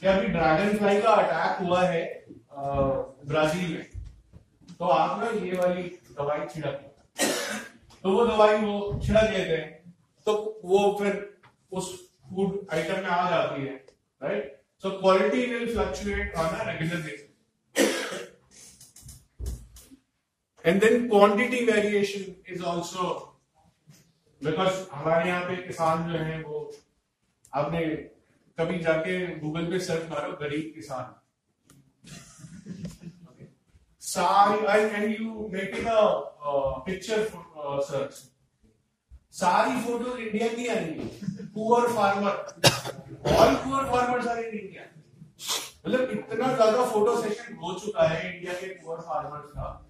[0.03, 2.03] कि अभी ड्रैगन फ्लाई का अटैक हुआ है
[3.25, 3.87] ब्राज़ील में।
[4.79, 5.83] तो आप ना ये वाली
[6.18, 6.77] दवाई छिड़क
[8.05, 9.70] तो वो दवाई वो छिड़क देते हैं।
[10.27, 11.12] तो वो फिर
[11.73, 11.92] उस
[12.29, 13.75] फ़ूड आइटम में आ जाती है
[14.23, 17.24] right so quality will fluctuate on a regular basis
[20.64, 23.07] and then quantity variation is also
[24.40, 26.70] because हमारे यहाँ पे किसान जो है वो
[27.53, 27.85] आपने
[28.59, 31.14] कभी जाके गूगल पे सर्च मारो, गरीब किसान।
[34.03, 35.72] सारी यू मेक
[36.87, 37.24] पिक्चर
[37.83, 38.14] सर्च
[39.35, 41.05] सारी फ़ोटो इंडिया की आएँगी।
[41.55, 42.35] Poor farmer
[43.35, 44.83] all poor farmers are in India
[45.87, 49.84] मतलब इतना ज़्यादा फ़ोटो सेशन हो चुका है इंडिया के पुअर फार्मर्स का।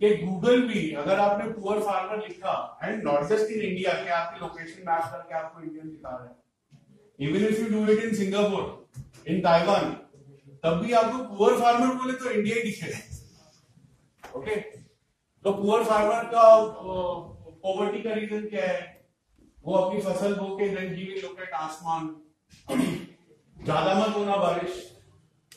[0.00, 4.40] कि गूगल भी, अगर आपने पुअर फार्मर लिखा and not just in India कि आपकी
[4.40, 9.30] लोकेशन मैप करके आपको इंडियन दिखा रहा है। Even if you do it in Singapore
[9.30, 9.90] in Taiwan
[10.64, 14.54] तब भी आपको पुअर फार्मर बोले तो इंडिया ही दिखेगा ओके
[15.44, 16.44] तो पुअर फार्मर का
[17.62, 18.80] पॉवर्टी का रीजन क्या है?
[19.64, 22.14] वो अपनी फ़सल बो के then he will look at आसमान
[23.56, 24.74] ज़्यादा मत होना बारिश,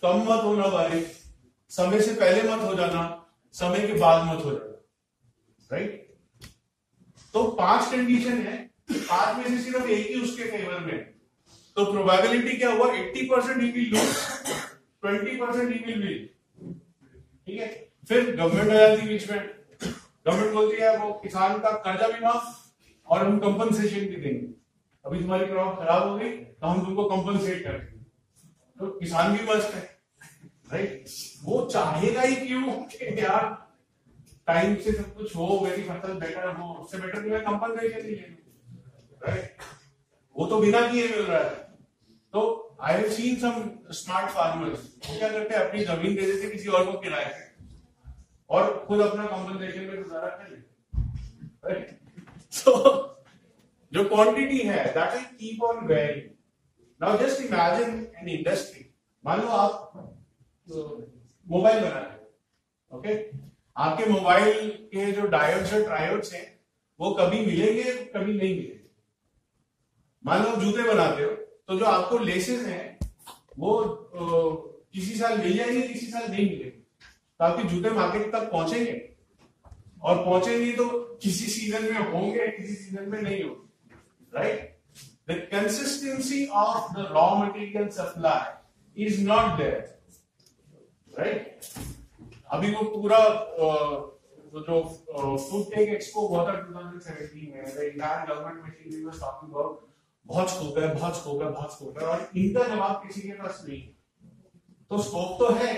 [0.04, 1.06] कम मत होना बारिश,
[1.72, 3.02] समय से पहले मत हो जाना।
[3.56, 4.70] समय के बाद मत हो जाना
[5.72, 6.10] राइट
[7.34, 8.58] तो पाँच कंडीशन है,
[8.92, 10.98] पाँच में से सिर्फ़ एक ही उसके फेवर में
[11.78, 12.88] तो प्रोबेबिलिटी क्या हुआ?
[12.88, 14.00] 80 percent he lose
[15.04, 16.30] 20 percent he will
[17.48, 17.68] ठीक है?
[18.10, 22.46] फिर गवर्नमेंट आ जाती बीच में। गवर्नमेंट बोलती है, वो किसान का कर्जा भी माफ़
[23.08, 24.48] और हम कंपनसेशन भी देंगे।
[25.06, 28.04] अभी तुम्हारी क्रॉप खराब हो गई तो हम तुमको कंपनसेट कर देंगे।
[28.80, 29.91] तो किसान भी मस्त है।
[30.72, 31.06] राइट
[31.44, 32.64] वो चाहेगा ही क्यों
[33.20, 33.46] यार
[34.48, 39.58] टाइम से सब कुछ हो मेरी फ़सल बेटर हो, उससे बेटर मैं कंपनसेशन ही राइट
[40.36, 41.50] वो तो बिना किए मिल रहा है।
[42.34, 46.50] तो I have seen some smart farmers वो क्या करते हैं, अपनी ज़मीन दे देते
[46.50, 47.50] किसी और को किराए
[48.50, 51.86] और खुद अपना कॉम्पनसेशन में गुजारा कर लेते
[52.52, 52.72] सो
[53.94, 56.30] जो क्वांटिटी है that will keep on varying
[57.02, 58.86] now just imagine an industry
[59.26, 60.11] मान लो आप
[61.48, 63.14] मोबाइल बना रहे ओके
[63.78, 66.60] आपके मोबाइल के जो डायोड्स और ट्रायोड्स हैं,
[67.00, 68.80] वो कभी मिलेंगे, कभी नहीं मिलेंगे।
[70.26, 73.00] मान लो जूते बनाते हो तो जो आपको लेसेस हैं,
[73.60, 73.74] वो
[74.94, 79.10] किसी साल मिल जाएँगे, किसी साल नहीं मिलेंगे। तो आपके जूते मार्केट तक पहुँचेंगे।
[80.04, 80.88] और पहुँचेंगे तो
[81.24, 84.78] किसी सीज़न में होंगे, किसी सीज़न में नहीं होंगे right
[85.30, 90.01] the consistency of the raw material supply is not there
[91.20, 91.66] right
[92.54, 93.20] अभी वो पूरा
[94.54, 94.82] जो
[95.50, 99.90] फ़ूड टेक एक्सपो हुआ था 2017 में the entire government machinery was talking about
[100.26, 103.64] बहुत स्कोप है, बहुत स्कोप है, बहुत स्कोप है, और इनका जवाब किसी के पास
[103.68, 103.82] नहीं।
[104.92, 105.74] तो स्कोप तो है,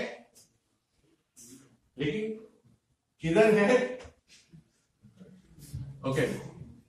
[1.96, 2.32] लेकिन
[3.22, 3.76] किधर है?
[6.08, 6.26] Okay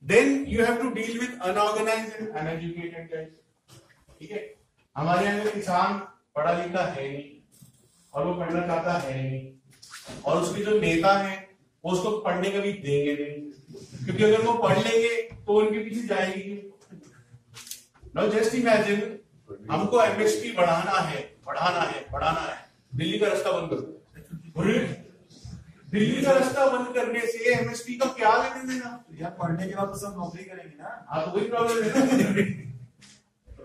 [0.03, 3.34] then you have to deal with unorganise and uneducated
[4.19, 4.43] ठीक है?
[4.95, 5.99] हमारे यहाँ किसान
[6.36, 7.35] पढ़ा लिखा है नहीं।
[8.15, 9.41] और वो पढ़ना चाहता है नहीं।
[10.25, 11.38] और उसके जो नेता हैं
[11.84, 16.08] वो उसको पढ़ने का भी देंगे नहीं। क्योंकि अगर वो पढ़ लेंगे तो उनके पीछे
[16.08, 16.54] जाएगी
[18.15, 19.01] नाउ जस्ट इमेजिन
[19.71, 22.58] हमको एमएसपी बढ़ाना है बढ़ाना है बढ़ाना है।
[22.93, 23.93] दिल्ली का रास्ता बंद कर
[25.91, 29.04] दिल्ली का रास्ता बंद करने से एमएसपी का क्या लेने देना?
[29.19, 32.63] यार पढ़ने के बाद तो सब नौकरी करेंगे ना। हाँ तो वही प्रॉब्लम है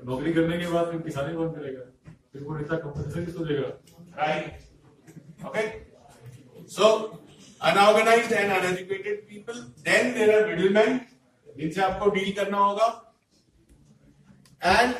[0.11, 1.83] नौकरी करने के बाद फिर किसानी कौन करेगा?
[2.33, 3.69] फिर वो इतना कंपटीशन किसको देगा?
[4.21, 5.67] Right okay
[6.69, 6.89] so
[7.61, 11.01] unorganized and uneducated people then there are middlemen
[11.47, 12.89] जिनसे आपको डील करना होगा
[14.63, 14.95] and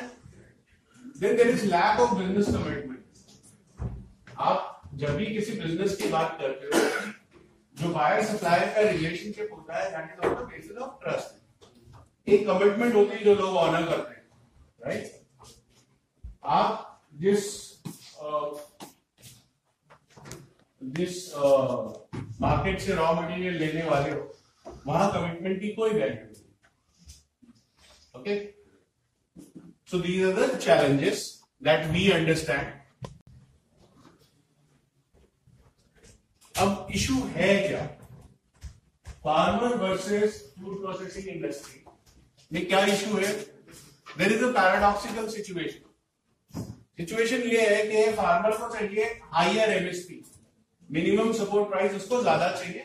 [1.21, 2.99] then there is lack of business commitment
[4.41, 6.79] आप जब भी किसी बिज़नेस की बात करते हो
[7.75, 12.45] जो बायर सप्लायर का रिलेशनशिप होता है that is on the basis of trust एक
[12.47, 14.23] कमिटमेंट होती है जो लोग ऑनर करते हैं
[14.85, 15.19] राइट
[16.59, 17.49] आप जिस
[20.81, 21.15] जिस
[22.41, 24.21] मार्केट से रॉ मटेरियल लेने वाले हो,
[24.87, 26.45] वहाँ कमिटमेंट की कोई वैल्यू नहीं।
[28.19, 28.35] Okay
[29.91, 31.19] so these are the challenges
[31.63, 32.79] that we understand
[36.55, 37.85] अब इशू है क्या?
[39.25, 41.83] Farmer versus food processing industry
[42.51, 43.31] में क्या इशू है?
[44.17, 45.89] There is a paradoxical situation
[46.97, 50.23] situation ये है कि फार्मर को चाहिए higher MSP
[50.91, 52.81] minimum support price उसको ज़्यादा चाहिए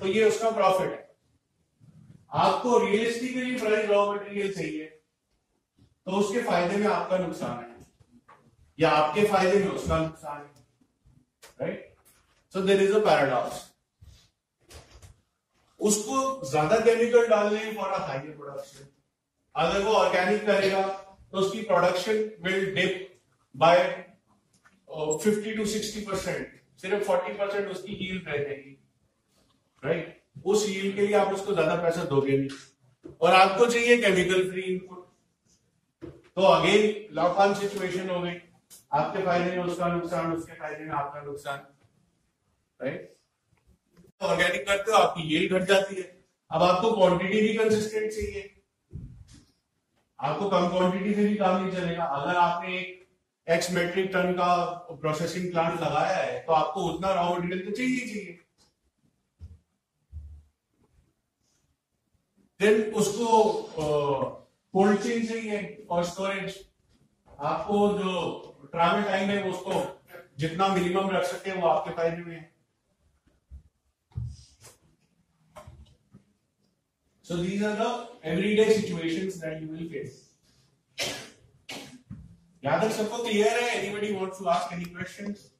[0.00, 1.00] तो ये उसका प्रॉफिट है।
[2.42, 4.84] आपको रियलिस्टिकली प्राइस रॉ मटेरियल चाहिए
[6.06, 7.70] तो उसके फ़ायदे में आपका नुकसान है।
[8.78, 11.94] या आपके फ़ायदे में उसका नुकसान है right
[12.54, 13.60] so there is a paradox
[15.80, 16.16] उसको
[16.50, 18.88] ज़्यादा केमिकल डालने फॉर अ हाइयर प्रोडक्शन
[19.54, 20.82] अगर वो ऑर्गेनिक करेगा
[21.32, 23.08] तो उसकी production will dip
[23.54, 23.78] by
[24.88, 28.38] fifty to sixty percent सिर्फ़ फोर्टी परसेंट उसकी हील रह
[29.82, 32.48] राइट उस हील के लिए आप उसको ज़्यादा पैसा दोगे नहीं।
[33.20, 35.00] और आपको चाहिए केमिकल फ्री इनपुट
[36.36, 38.34] तो अगेन लॉक ऑन सिचुएशन हो गई।
[38.92, 41.58] आपके फ़ायदे में उसका नुकसान, उसके फ़ायदे में आपका नुकसान।
[42.80, 43.14] राइट
[44.20, 46.02] ऑर्गेनिक करते हो आपकी यील्ड घट जाती है।
[46.50, 48.48] अब आपको क्वांटिटी भी कंसिस्टेंट चाहिए।
[50.18, 53.01] आपको कम क्वांटिटी से भी काम नहीं चलेगा। अगर आपने एक
[53.46, 54.54] एक्स मेट्रिक टन का
[55.00, 58.38] प्रोसेसिंग प्लांट लगाया है तो आपको उतना रॉ मटेरियल तो चाहिए ही चाहिए।
[62.60, 63.42] देन उसको
[64.74, 66.64] कोल्ड चेन चाहिए और स्टोरेज
[67.40, 68.12] आपको जो
[68.72, 69.82] ट्रैवल टाइम है उसको
[70.38, 72.50] जितना मिनिमम रख सके, वो आपके फ़ायदे में है।
[77.24, 77.90] So these are the
[78.30, 80.16] everyday situations that you will face.
[82.64, 83.68] यहाँ तक सबको क्लियर है?
[83.78, 85.50] Anybody wants to ask any questions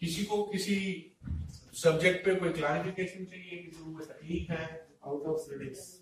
[0.00, 0.76] किसी को किसी
[1.74, 3.58] सब्जेक्ट पे कोई क्लैरिफिकेशन चाहिए?
[3.58, 4.88] किसी को कोई तकलीफ़ है?
[5.06, 6.00] आउट ऑफ़ सिलेबस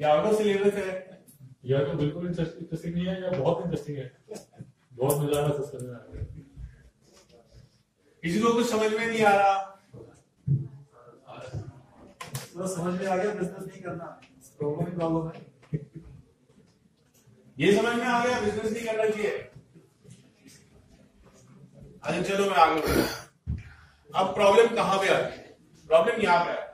[0.00, 1.22] या आउट ऑफ़ सिलेबस है?
[1.64, 4.18] या तो बिल्कुल इंटरेस्टिंग नहीं है या बहुत इंटरेस्टिंग है?
[4.92, 6.24] बहुत मज़ा आ रहा है में।
[8.22, 9.54] किसी को कुछ समझ में नहीं आ रहा?
[12.54, 14.04] तो समझ में आ गया बिज़नेस नहीं करना।
[14.58, 15.55] प्रॉब्लम ही प्रॉब्लम है।
[17.56, 18.40] ये समझ में आ गया?
[18.40, 19.30] बिज़नेस नहीं करना चाहिए।
[22.04, 25.56] अरे चलो मैं आगे बढ़ता अब प्रॉब्लम कहाँ पे आती है?
[25.88, 26.64] प्रॉब्लम यहाँ पे आती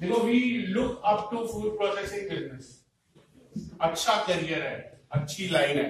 [0.00, 2.80] देखो we look up to food processing business
[3.80, 5.88] अच्छा करियर है, अच्छी लाइन है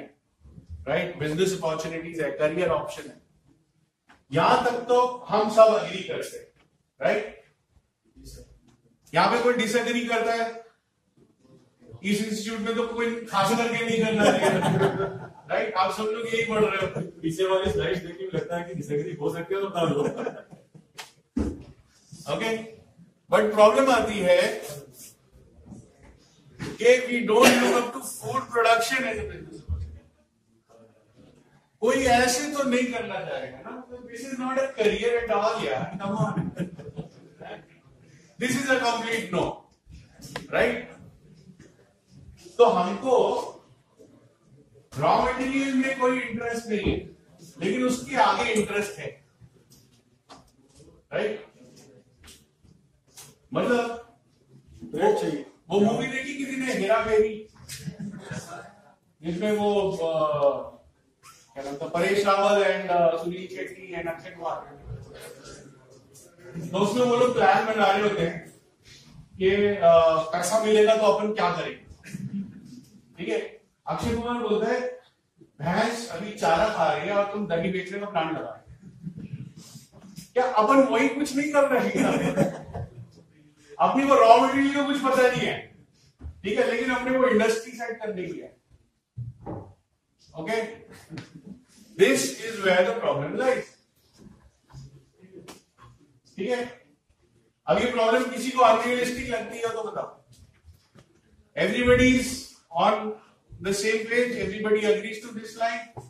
[0.89, 3.23] राइट बिज़नेस अपॉर्चुनिटीज़ है करियर ऑप्शन है।
[4.31, 6.47] यहाँ तक तो हम सब अग्री करते हैं
[7.01, 7.43] राइट
[9.13, 10.64] यहाँ पे कोई डिसएग्री करता है?
[12.05, 14.51] इस इंस्टीट्यूट में तो कोई खास करके नहीं करना चाहिए।
[15.51, 16.87] राइट आप सब लोग यही पढ़ रहे हो।
[17.23, 20.01] पीछे वाली स्लाइड्स देख के लगता है कि डिसएग्री हो सकते हो तो बता दो
[22.35, 22.51] ओके
[23.31, 24.41] बट प्रॉब्लम आती है
[26.61, 29.63] कि we don't look up to food production as a business
[31.83, 33.73] कोई ऐसे तो नहीं करना चाहेगा ना।
[34.11, 36.51] This is not a career at all यार। Come on
[38.39, 39.45] this is a complete no
[40.53, 40.93] right
[42.59, 43.17] तो हमको
[44.93, 46.99] रॉ मटेरियल में कोई इंटरेस्ट नहीं है
[47.61, 49.09] लेकिन उसके आगे इंटरेस्ट है।
[51.13, 51.47] राइट
[53.55, 53.81] मतलब
[54.95, 56.73] ब्रेड चाहिए। वो मूवी देखी किसी ने?
[56.73, 57.35] हेरा फेरी।
[59.21, 61.87] जिसमें वो क्या नाम था?
[61.89, 62.91] Paresh Rawal and
[63.21, 64.57] Sunil Shetty and Akshay Kumar.
[66.63, 68.39] तो उसमें वो लोग प्लान बना रहे होते हैं
[69.39, 69.51] कि
[70.33, 71.84] पैसा मिलेगा तो अपन क्या करेंगे?
[73.19, 73.39] ठीक है?
[73.87, 74.81] अक्षय कुमार बोलता है,
[75.61, 78.63] भैंस अभी चारा खा रही है और तुम दही बेचने का प्लान लगा रहे
[80.33, 81.91] क्या अपन वही कुछ नहीं कर रहे
[83.79, 85.57] अपनी वो रॉ मटेरियल का कुछ पता नहीं है।
[86.45, 88.49] ठीक है, लेकिन अपने वो इंडस्ट्री सेट करने की है।
[90.41, 90.61] Okay
[91.99, 93.65] this is where the problem lies
[96.37, 96.65] ठीक है?
[97.67, 100.23] अब ये प्रॉब्लम किसी को अनरियलिस्टिक लगती है तो बताओ।
[101.57, 102.33] Everybody is
[102.75, 103.13] on
[103.63, 106.01] the same page everybody agrees to this line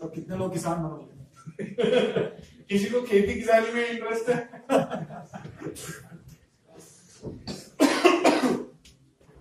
[0.00, 1.12] तो कितने लोग किसान बनोगे
[2.68, 4.38] किसी को खेती किसानी में इंटरेस्ट है?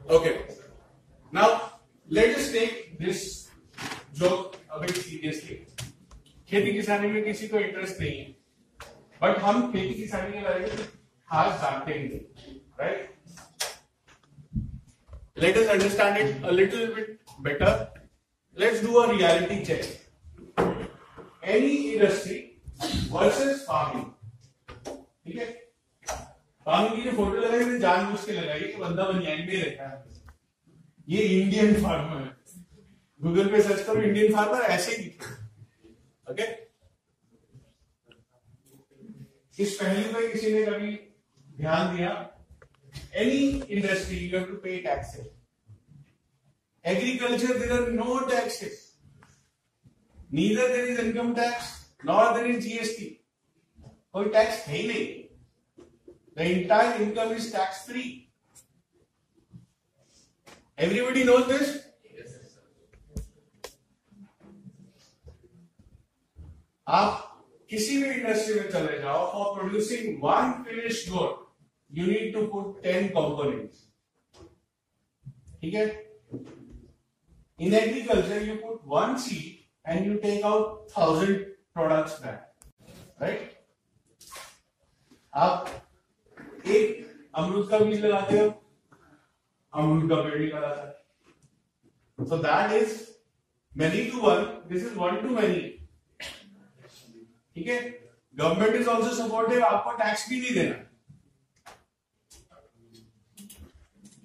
[0.05, 0.31] Okay.
[1.33, 1.45] Now
[2.09, 3.49] let us take this
[4.13, 5.55] joke a bit seriously.
[6.49, 8.25] खेती किसानी में किसी को इंटरेस्ट नहीं है।
[9.21, 10.83] बट हम खेती किसानी के बारे में
[11.29, 13.09] खास जानते ही नहीं right
[15.37, 17.89] let us understand it a little bit better.
[18.57, 19.85] Let's do a reality check.
[21.43, 22.57] Any industry
[23.11, 24.09] versus farming.
[25.25, 25.45] ठीक है
[26.65, 30.03] फ़ार्मिंग की जो फ़ोटो लगाई मैंने जानबूझ के लगाई कि बंदा बनियान में रहता है
[31.07, 32.31] ये इंडियन फार्मर है
[33.19, 35.07] गूगल पे सर्च करो इंडियन फार्मर ऐसे ही
[36.27, 36.47] ओके
[39.57, 40.93] इस पहलू पे किसी ने कभी
[41.47, 42.11] ध्यान दिया
[43.13, 45.27] any industry you have to pay taxes.
[46.83, 48.95] Agriculture there are no taxes.
[50.31, 53.19] Neither there is income tax nor there is GST.
[54.13, 55.23] कोई टैक्स है ही नहीं
[56.35, 58.29] The entire income is tax free.
[60.77, 61.79] Everybody knows this?
[66.87, 67.29] आप
[67.69, 71.42] किसी भी industry में चले जाओ for producing one finish good
[71.93, 73.71] you need to put ten component
[75.61, 75.85] ठीक है?
[77.59, 79.39] In agriculture you put one seed
[79.85, 81.37] and you take out thousand
[81.73, 82.39] product back
[83.21, 83.51] right
[85.33, 85.69] आप
[86.67, 86.85] एक
[87.35, 88.49] अमरूद का बीज लगाते हो,
[89.73, 92.91] अमरूद का पेड़ निकल आता so that is
[93.73, 95.61] many to one this is one to many
[97.55, 97.79] ठीक है?
[98.35, 100.75] गवर्नमेंट इज़ ऑल्सो सपोर्टिव आपको टैक्स भी नहीं देना।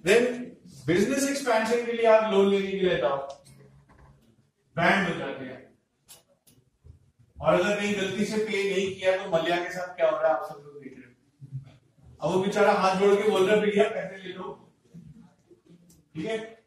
[0.05, 0.43] देन
[0.87, 3.17] बिज़नेस एक्सपेंशन के लिए आप लोन लेने के लिए जाओ।
[4.75, 5.59] बैंक हो जाते हैं।
[7.41, 10.27] और अगर कहीं गलती से पे नहीं किया तो मलिया के साथ क्या हो रहा
[10.27, 10.39] है?
[10.39, 11.09] आप सब लोग देख रहे हो।
[12.21, 14.73] अब वो बेचारा हाथ जोड़ के बोल रहा है, भैया, पैसे ले लो।
[16.15, 16.63] ठीक है?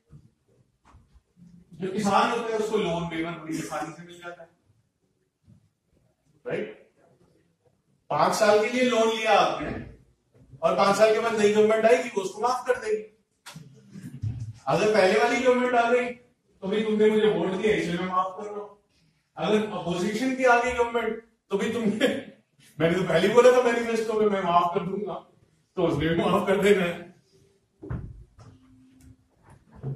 [1.74, 4.48] जो किसान होते हैं, उसको लोन वेवर बड़ी आसानी से मिल जाता है।
[6.46, 6.90] राइट
[8.10, 9.68] पाँच साल के लिए लोन लिया आपने,
[10.62, 13.11] और पाँच साल के बाद नई गवर्नमेंट आएगी, वो उसको माफ़ कर देगी।
[14.66, 16.06] अगर पहले वाली गवर्नमेंट आ गई
[16.62, 18.78] तो भी तुमने मुझे वोट दिया, इसलिए मैं माफ़ कर रहा हूँ।
[19.36, 22.08] अगर अपोजिशन की आ गई गवर्नमेंट तो भी तुमने
[22.78, 25.14] मैंने तो पहले बोला था मैनिफेस्टो में, मैं माफ़ कर दूँगा।
[25.76, 27.10] तो उसने भी माफ़ कर देना है।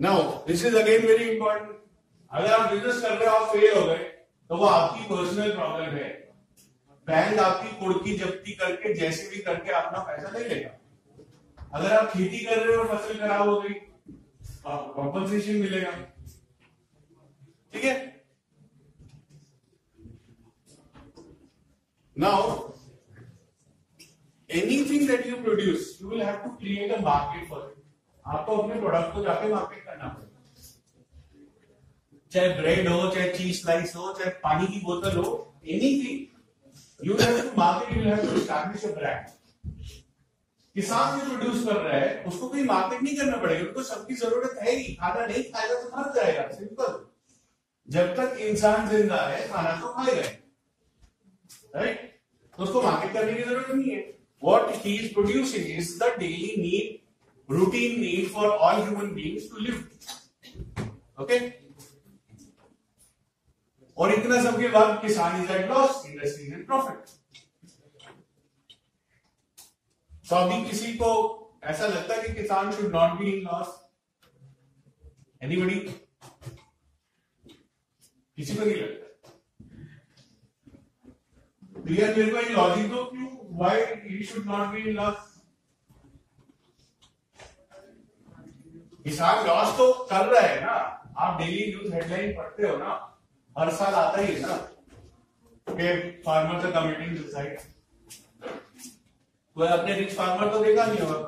[0.00, 1.74] Now this is again very important
[2.30, 4.04] अगर आप बिज़नेस कर रहे हो, आप फेल हो गए
[4.50, 6.08] तो वो आपकी पर्सनल प्रॉब्लम है।
[7.08, 10.70] बैंक आपकी कुड़की जब्ती करके, जैसे भी करके अपना पैसा नहीं लेगा।
[11.72, 13.74] अगर आप खेती कर रहे हो, फ़सल खराब हो गई
[14.66, 15.90] आपको कॉम्पनसेशन मिलेगा।
[17.72, 17.94] ठीक है?
[22.16, 22.38] Now
[24.50, 27.82] anything that you produce you will have to create a market for it
[28.24, 30.32] आपको अपने प्रोडक्ट को जाके मार्केट करना पड़ेगा।
[32.32, 35.26] चाहे ब्रेड हो, चाहे चीज़ स्लाइस हो, चाहे पानी की बोतल हो
[35.66, 39.34] anything you have to market you have to establish a brand
[40.76, 44.58] किसान जो प्रोड्यूस कर रहा है, उसको कोई मार्केट नहीं करना पड़ेगा उनको सबकी ज़रूरत
[44.62, 46.98] है ही। खाना नहीं खाएगा तो मर जाएगा सिंपल
[47.88, 50.22] जब तक इंसान ज़िंदा है, खाना तो खाएगा
[51.74, 51.98] राइट
[52.58, 54.00] तो उसको मार्केट करने की ज़रूरत नहीं है।
[54.42, 59.56] What he is producing is the daily need routine need for all human beings to
[59.58, 59.84] live
[61.22, 61.38] okay
[63.98, 67.14] और इतना सबके बाद किसान is at loss industry in profit
[70.30, 71.08] तो अभी किसी को
[71.64, 73.68] ऐसा लगता है कि किसान should not be in loss
[75.42, 75.74] anybody
[78.38, 79.04] किसी को नहीं लगता?
[81.80, 85.32] भैया मेरे को एक लॉजिक दो क्यों why he should not be in loss
[89.04, 90.72] किसान लॉस तो कर रहा है ना।
[91.18, 92.90] आप डेली न्यूज़ हेडलाइन पढ़ते हो ना,
[93.56, 94.56] हर साल आता ही है ना।
[95.68, 97.60] कि फार्मर्स आर कमिटिंग सुसाइड
[99.56, 101.18] कोई अपने रिच फार्मर तो देखा नहीं होगा।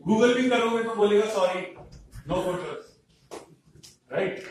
[0.00, 1.60] गूगल भी करोगे तो बोलेगा sorry
[2.28, 2.84] no photos
[4.12, 4.44] right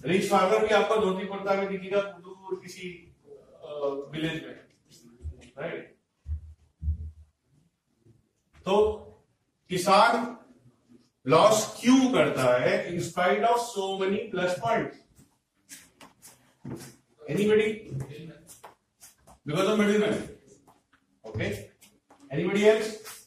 [0.00, 2.88] rich farmer भी आपको धोती कुर्ता में दिखेगा दूर किसी
[4.12, 4.54] विलेज में।
[5.58, 5.94] राइट
[8.66, 8.76] तो
[9.70, 10.36] किसान
[11.26, 12.72] लॉस क्यों करता है?
[12.88, 14.92] In spite of so many plus point
[16.64, 17.72] any anybody
[19.46, 20.14] because of middle man
[21.30, 21.70] Okay.
[22.30, 23.26] Anybody else?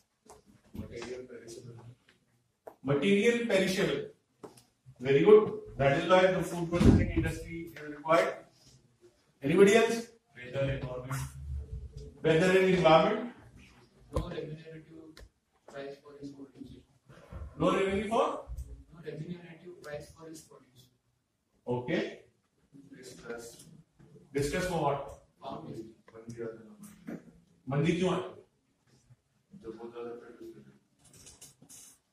[0.74, 1.76] Material perishable.
[2.84, 4.02] Material perishable.
[5.00, 5.52] Very good.
[5.78, 8.36] That is why the food processing industry is required.
[9.42, 10.08] Anybody else?
[10.36, 11.22] Weather environment.
[12.22, 13.32] Weather and environment.
[14.12, 15.16] No remunerative
[15.72, 16.84] price for his produce.
[17.58, 18.46] No revenue for?
[18.94, 20.90] No remunerative price for his produce.
[21.66, 22.20] Okay.
[22.98, 23.66] Discuss.
[24.34, 25.20] Discuss for what?
[25.42, 25.68] Farm
[27.68, 28.22] मंदी क्यों आई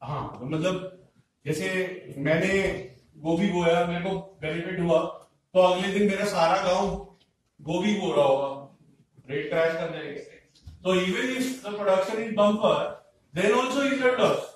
[0.02, 0.74] हाँ। तो मतलब
[1.44, 1.66] जैसे
[2.18, 2.52] मैंने
[3.24, 5.00] गोभी बोया मेरे को बेनिफिट हुआ
[5.54, 6.88] तो अगले दिन मेरा सारा गाँव
[7.60, 8.50] गोभी बो रहा होगा।
[9.30, 10.20] रेट क्रैश कर जाएँगे
[10.84, 12.78] तो even if the production is bumper
[13.34, 14.48] then also is loss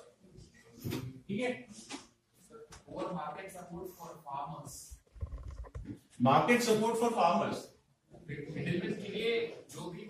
[1.27, 1.51] ठीक है?
[2.87, 4.73] Poor market support for farmers.
[6.21, 7.63] Market support for farmers
[8.27, 9.31] के लिए
[9.73, 10.05] जो भी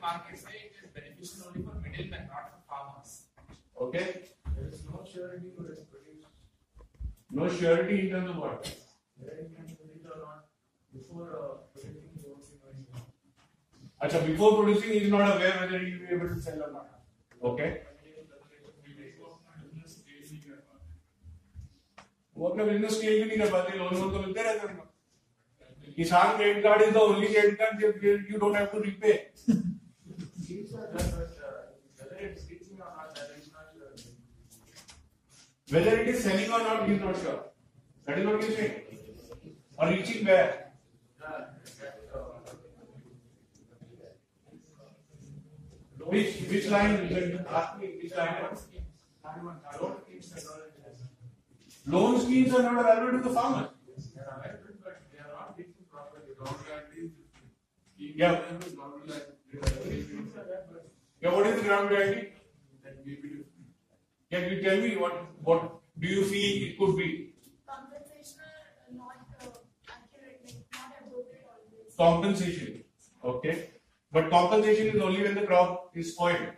[0.00, 3.12] markets हैं, it is beneficial only for middlemen, not for farmers.
[3.76, 4.02] Okay
[4.56, 6.24] There is no surety to its produce.
[7.34, 8.68] No surety in terms of what
[9.16, 10.40] Whether it can produce or not
[10.92, 13.04] before uh, producing the working or not.
[14.00, 17.44] अच्छा before producing is not aware whether he will be able to sell और not
[17.50, 17.68] okay
[22.36, 26.36] वो अपना business scale भी नहीं कर पाते loan वोन तो मिलते रहते हैं Kisan
[26.36, 29.12] credit card is the only credit card you don't have to repay
[29.46, 29.64] Seems like that,
[30.40, 30.55] but uh,
[35.70, 37.40] whether it is selling or not he is not sure
[38.06, 38.84] that is what you say
[39.78, 40.72] or reaching where
[41.24, 41.42] uh,
[46.10, 48.34] which which line ask me which line
[51.86, 53.68] loan schemes are not available to the farmer
[57.98, 58.40] yeah
[61.22, 62.28] yeah what is the ground guarantee
[64.30, 65.62] can you tell me what what
[65.98, 67.08] do you feel it could be
[67.66, 68.56] compensation
[68.96, 69.48] not uh,
[69.88, 71.94] accurate, not appropriate always.
[71.96, 72.84] compensation.
[73.24, 73.70] Okay.
[74.12, 76.52] But compensation is only when the crop is spoiled.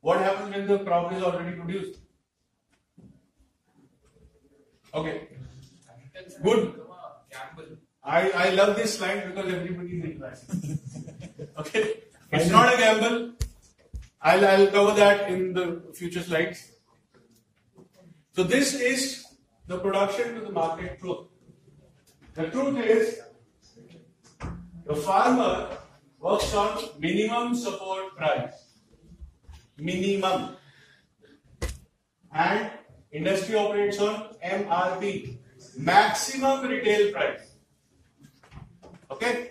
[0.00, 1.98] What happens when the crop is already produced?
[4.92, 5.28] Okay.
[6.42, 6.58] Good.
[6.58, 7.76] has become a gamble.
[8.02, 10.78] I, I love this slide because everybody is interested.
[11.58, 11.94] okay.
[12.32, 13.32] It's not a gamble.
[14.22, 16.72] I'll, I'll cover that in the future slides.
[18.32, 19.24] So this is
[19.66, 21.26] the production to the market truth.
[22.34, 23.20] The truth is
[24.86, 25.76] the farmer
[26.20, 28.74] works on minimum support price.
[29.76, 30.56] Minimum.
[32.32, 32.70] And
[33.10, 35.38] industry operates on MRP.
[35.76, 37.54] Maximum retail price.
[39.10, 39.50] Okay?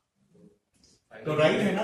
[1.25, 1.83] तो right है ना?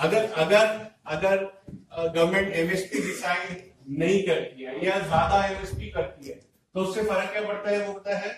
[0.00, 0.66] अगर अगर
[1.06, 1.44] अगर
[1.90, 6.34] government MSP decide नहीं करती है या ज़्यादा एमएसपी करती है
[6.74, 8.30] तो उससे फ़र्क क्या पड़ता है वो पता है?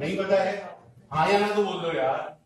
[0.00, 0.56] नहीं पता है?
[1.12, 2.38] हाँ या ना तो बोल दो यार।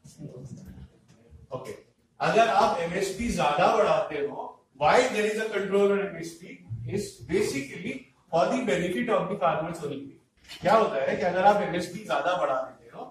[1.56, 1.72] ओके
[2.20, 6.58] अगर आप एमएसपी ज़्यादा बढ़ाते हो why there is a control on MSP
[6.94, 7.92] is basically
[8.32, 10.20] for the benefit of the farmers only
[10.60, 13.04] क्या होता है कि अगर आप एमएसपी ज़्यादा बढ़ा देते हो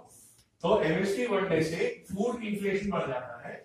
[0.64, 3.56] तो एमएसपी बढ़ने से फ़ूड इन्फ्लेशन बढ़ जाता है।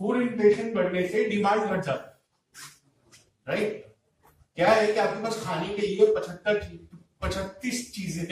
[0.00, 2.10] फ़ूड इन्फ्लेशन बढ़ने से डिमांड घट जाता है।
[3.46, 3.86] राइट
[4.58, 6.60] क्या है कि आपके पास खाने के लिए पचहत्तर
[7.22, 8.24] पचहत्तीस चीज़ें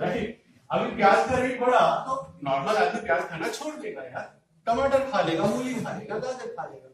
[0.00, 4.34] राइट अभी प्याज का रेट बढ़ा तो नॉर्मल आदमी प्याज खाना छोड़ देगा यार।
[4.66, 6.88] टमाटर खा लेगा, मूली खा लेगा, गाजर खा लेगा।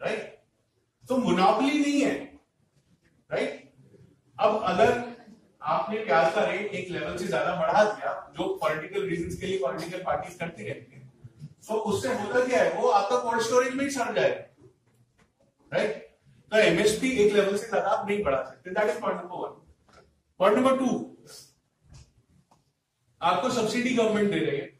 [0.00, 0.38] राइट
[1.08, 2.14] तो मुनाफली नहीं है।
[3.30, 3.70] राइट
[4.38, 4.90] अब अगर
[5.66, 9.58] आपने प्याज का रेट एक लेवल से ज़्यादा बढ़ा दिया, जो पॉलिटिकल रीजंस के लिए
[9.58, 11.04] पॉलिटिकल पार्टीज़ करती रहती है।
[11.68, 14.44] तो उससे होता क्या है, वो आपका कोल्ड स्टोरेज में सड़ जाएगा
[15.72, 16.04] राइट
[16.52, 19.54] तो एमएसपी एक लेवल से ज़्यादा आप नहीं बढ़ा सकते। That is point number one
[20.40, 20.86] point number two
[23.20, 24.70] आपको सब्सिडी गवर्नमेंट दे रही है।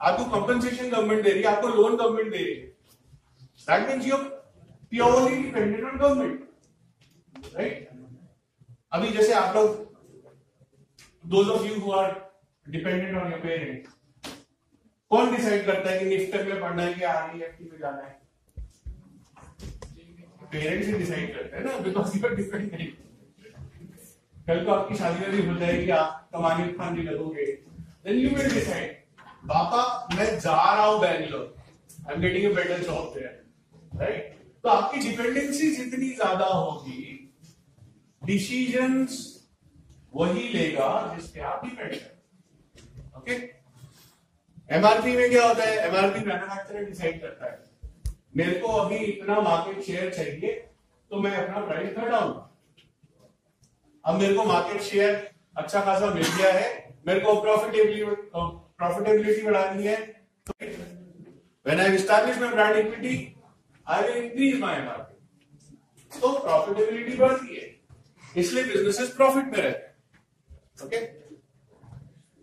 [0.00, 2.66] आपको कंपनसेशन गवर्नमेंट दे रही है, आपको लोन गवर्नमेंट दे रही है।
[3.68, 7.88] That means you purely dependent on government right
[8.92, 9.76] अभी जैसे आप लोग
[11.24, 12.10] those of you who are
[12.66, 13.94] dependent on your parents
[15.10, 18.20] कौन डिसाइड करता है कि निफ्टर में पढ़ना है कि आरईएफटी में जाना है?
[20.52, 23.00] पेरेंट्स ही डिसाइड करते हैं ना बिकॉज़ यू आर डिपेंडेंट
[24.46, 27.46] कल को आपकी शादी वादी हो जाएगी आप कमाने खाने लगोगे
[28.04, 29.82] देन यू विल डिसाइड पापा
[30.16, 31.54] मैं जा रहा हूँ Bangalore
[32.08, 37.21] I am getting a better job there right तो आपकी डिपेंडेंसी जितनी ज़्यादा होगी
[38.22, 39.18] डिसीजंस
[40.14, 42.12] वही लेगा जिस पे आप डिपेंड हैं।
[43.18, 43.32] ओके
[44.68, 45.76] एमआरपी में क्या होता है?
[45.88, 47.58] एमआरपी मैन्युफैक्चरर डिसाइड करता है।
[48.36, 50.52] मेरे को अभी इतना मार्केट शेयर चाहिए
[51.10, 52.48] तो मैं अपना प्राइस घटाऊँगा
[54.04, 56.68] अब मेरे को मार्केट शेयर अच्छा खासा मिल गया है,
[57.06, 58.04] मेरे को प्रॉफिटेबिलिटी
[58.34, 59.96] प्रॉफिटेबिलिटी बढ़ानी है।
[60.46, 63.14] तो when I establish my brand equity
[63.86, 67.70] I will increase my MRP तो प्रॉफिटेबिलिटी बढ़ती है।
[68.36, 69.90] इसलिए बिजनेसेस प्रॉफिट में रहते हैं।
[70.84, 71.00] ओके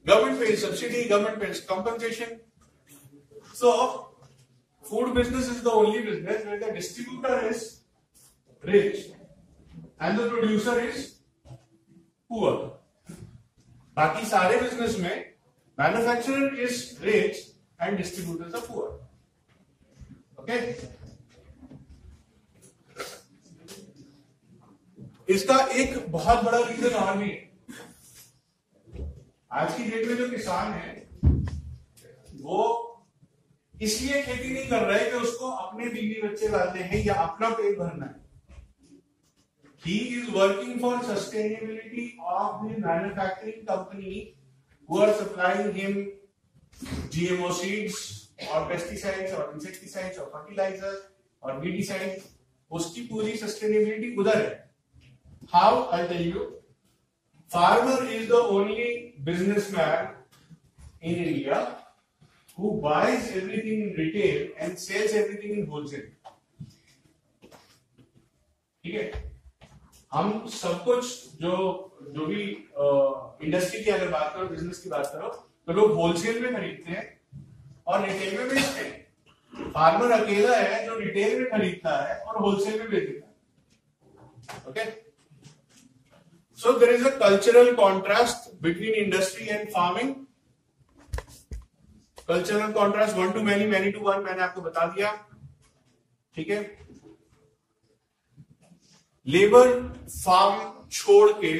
[0.05, 2.37] गवर्नमेंट पे सब्सिडी गवर्नमेंट पे compensation
[3.55, 3.71] so
[4.83, 7.63] food business is the only business where the distributor is
[8.63, 8.95] rich
[10.01, 11.07] and the producer is
[12.29, 12.55] poor
[13.97, 15.15] बाकी सारे बिज़नेस में
[15.77, 17.45] manufacturer is rich
[17.79, 18.89] and distributor is a poor
[20.39, 20.59] okay?
[25.29, 27.47] इसका एक बहुत बड़ा reason और भी है।
[29.51, 30.93] आज की डेट में जो किसान है,
[32.35, 32.85] वो
[33.75, 37.77] इसलिए खेती नहीं कर रहे कि उसको अपने बीवी बच्चे लाने हैं या अपना पेट
[37.79, 38.17] भरना है।
[39.83, 44.15] He is working for sustainability of the manufacturing company
[44.89, 46.01] who are supplying him
[47.11, 47.97] GMO seeds
[48.49, 51.01] और पेस्टिसाइड्स और इंसेक्टिसाइड्स और फर्टिलाइज़र
[51.43, 52.21] और बीडीसाइड
[52.71, 54.68] उसकी पूरी सस्टेनेबिलिटी उधर है।
[55.53, 56.45] How I tell you
[57.51, 58.93] farmer is the only
[59.31, 60.15] businessman
[61.03, 61.67] in India
[62.57, 66.07] who buys everything in retail and sells everything in wholesale.
[68.83, 69.03] ठीक है?
[70.11, 71.05] हम सब कुछ
[71.41, 71.53] जो
[72.15, 72.41] जो भी
[73.45, 75.29] इंडस्ट्री की अगर बात करो बिज़नेस की बात करो
[75.67, 77.05] तो लोग होलसेल में खरीदते हैं
[77.87, 82.79] और रिटेल में बेचते हैं। फार्मर अकेला है जो रिटेल में खरीदता है और होलसेल
[82.79, 83.33] में बेच देता है।
[84.69, 84.83] Okay
[86.59, 90.13] so there is a cultural contrast between industry and farming
[92.27, 95.11] cultural contrast one to many many to one मैंने आपको बता दिया।
[96.35, 96.59] ठीक है?
[99.27, 99.71] लेबर
[100.09, 101.53] फार्म छोड़ के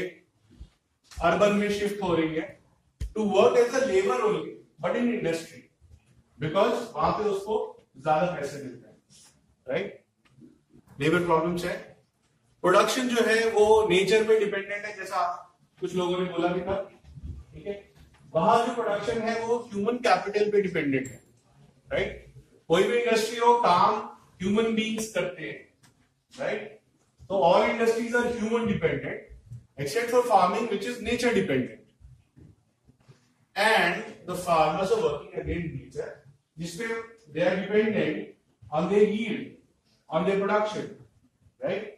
[1.12, 2.47] अर्बन में शिफ्ट हो रही है।
[3.16, 5.62] To work as a labour only but in industry
[6.39, 7.58] because वहाँ पे उसको
[7.97, 8.97] ज़्यादा पैसे मिलते हैं।
[9.68, 10.04] राइट
[11.00, 11.89] लेबर प्रॉब्लम्स है।
[12.64, 15.20] प्रोडक्शन जो है वो नेचर पे डिपेंडेंट है, जैसा
[15.82, 16.76] कुछ लोगों ने बोला भी था।
[17.53, 17.74] ठीक है?
[18.34, 21.22] वहाँ जो प्रोडक्शन है वो ह्यूमन कैपिटल पे डिपेंडेंट है
[21.89, 22.26] राइट
[22.70, 23.95] कोई भी इंडस्ट्री हो, काम
[24.41, 25.57] ह्यूमन बींग्स करते हैं
[26.34, 26.80] राइट
[27.30, 31.80] तो all industries are human dependent except for farming which is nature dependent
[33.55, 36.16] and the farmers of working against nature
[36.57, 36.88] जिसपे
[37.34, 39.57] they are dependent on their yield
[40.10, 40.88] production
[41.62, 41.97] right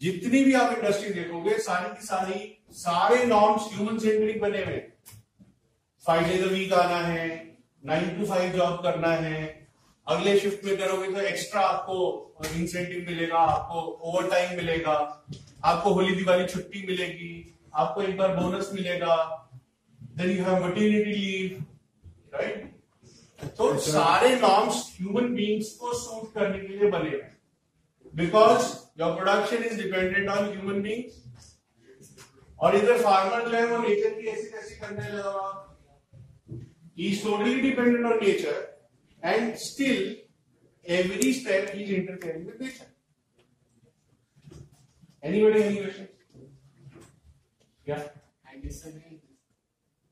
[0.00, 2.40] जितनी भी आप industry देखोगे सारी की सारी
[2.78, 4.78] सारे नॉर्म्स ह्यूमन सेंट्रिक बने हुए
[6.06, 7.28] फाइव डेज़ वीक आना है
[7.86, 9.40] नाइन टू फाइव जॉब करना है
[10.06, 11.96] अगले शिफ्ट में करोगे तो एक्स्ट्रा आपको
[12.56, 13.80] इंसेंटिव मिलेगा आपको
[14.10, 14.92] ओवर टाइम मिलेगा
[15.64, 17.32] आपको होली दिवाली छुट्टी मिलेगी
[17.74, 19.16] आपको एक बार बोनस मिलेगा
[20.18, 21.64] then you have maternity leave
[22.34, 22.74] right
[23.58, 27.36] तो सारे नॉर्म्स ह्यूमन बींग्स को सूट करने के लिए बने हैं।
[28.14, 31.22] Because your production is dependent on human beings
[32.58, 35.48] और इधर फार्मर जो है वो नेचर की ऐसी तैसी करने लगा
[37.08, 38.64] is totally dependent on nature
[39.22, 40.14] and still
[40.84, 42.86] every step he is interfering with nature.
[45.22, 46.08] Anybody, any questions?
[47.86, 48.02] Yeah,
[48.48, 49.20] I disagree.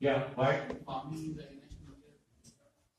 [0.01, 0.63] yeah, why?
[0.85, 1.95] Farming is against nature.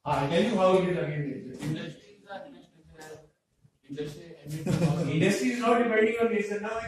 [0.05, 1.65] Ah, I'll tell you how it is against nature.
[1.65, 2.64] Industry is against nature.
[3.89, 6.79] Emits all- Industry is not depending on nature now,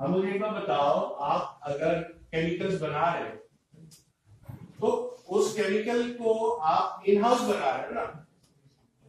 [0.00, 1.00] अब मुझे एक बात बताओ
[1.30, 1.98] आप अगर
[2.34, 3.36] chemicals बना रहे हो
[4.80, 4.88] तो
[5.38, 6.32] उस केमिकल को
[6.70, 8.04] आप इन हाउस बना रहे हो ना?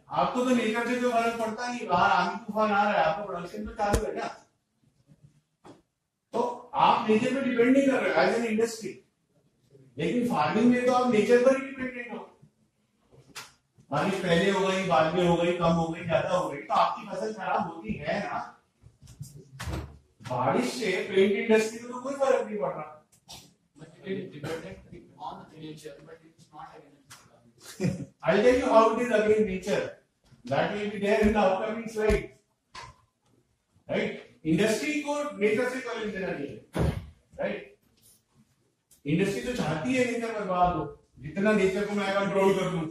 [0.09, 3.25] आपको तो नेचर से कोई फ़र्क पड़ता नहीं बाहर आंधी तूफ़ान आ रहा है आपको
[3.31, 4.27] प्रोडक्शन तो चालू है ना?
[6.33, 6.39] तो
[6.87, 8.99] आप नेचर पे डिपेंड नहीं कर रहे एज एन इंडस्ट्री
[9.97, 12.22] लेकिन फ़ार्मिंग में तो आप नेचर पर ही डिपेंडेंट हो।
[13.91, 16.73] बारिश पहले हो गई, बाद में हो गई, कम हो गई, ज़्यादा हो गई तो
[16.73, 18.39] आपकी फ़सल खराब होती है ना
[20.29, 22.89] बारिश से पेंट इंडस्ट्री को तो कोई फ़र्क नहीं पड़ रहा.
[28.21, 29.83] I'll tell you how it is against nature.
[30.45, 32.25] That will be there in the upcoming slide.
[33.89, 34.19] Right?
[34.45, 36.55] Industry को नेचर से कोई लेना नहीं है
[37.39, 37.75] राइट
[39.05, 40.83] इंडस्ट्री तो चाहती है नेचर बर्बाद हो
[41.19, 42.83] जितना नेचर को मैं कंट्रोल कर लूँ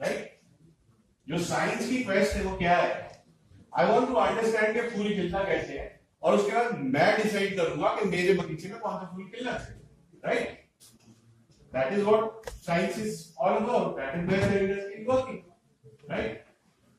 [0.00, 0.40] राइट
[1.28, 3.24] जो साइंस की क्वेस्ट है, वो क्या है?
[3.78, 6.00] आई वॉन्ट टू अंडरस्टैंड कि फूल खिलता कैसे है?
[6.22, 9.82] और उसके बाद मैं डिसाइड करूँगा कि मेरे बगीचे में कौन सा फूल खिलना चाहिए
[10.24, 10.64] right
[11.74, 16.44] that is what science is all about that is where the industry is working right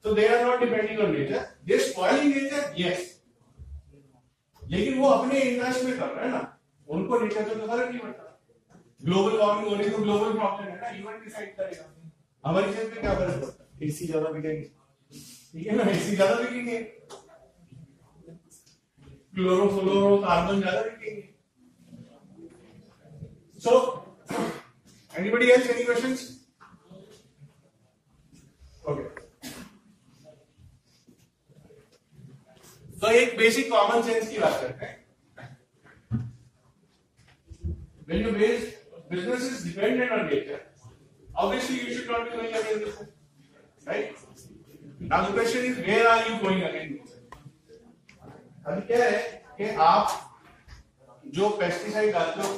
[0.06, 1.40] so, they are not depending on nature.
[1.70, 2.66] They spoiling nature?
[2.82, 3.00] Yes.
[4.64, 8.00] लेकिन वो अपने इंटरेस्ट में कर रहे हैं ना। उनको नेचर से तो फ़र्क नहीं
[8.00, 8.42] पड़ता।
[9.04, 11.97] ग्लोबल वार्मिंग होने तो ग्लोबल प्रॉब्लम है ना। ह्यूमन डिसाइड करेगा।
[12.48, 14.62] हमारी चीज़ में क्या फ़र्क एसी ज़्यादा बिकेंगे।
[15.54, 15.84] ठीक है ना?
[15.92, 16.78] एसी ज़्यादा बिकेंगे।
[19.36, 21.22] क्लोरोफ्लोरो कार्बन ज़्यादा बिकेंगे।
[23.64, 23.72] So
[25.14, 26.24] anybody else any questions
[28.90, 29.04] okay
[33.02, 34.96] तो एक बेसिक कॉमन सेंस की बात करते हैं।
[38.08, 38.66] When your base
[39.12, 40.62] business is dependent on nature
[41.38, 43.10] obviously, you should not be going against it
[43.86, 44.08] right?
[45.00, 47.26] Now, the question is, where are you going against it?
[48.68, 49.20] अभी क्या है
[49.58, 50.06] कि आप
[51.36, 52.50] जो पेस्टिसाइड डालते हो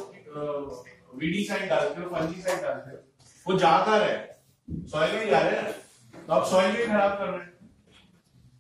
[1.20, 2.98] वीडीसाइड डालते हो फंजीसाइड डालते हो,
[3.46, 4.18] वो जाता रहे
[4.90, 5.72] सॉइल में जा रहे हैं
[6.26, 7.54] तो आप सॉइल भी खराब कर रहे हैं।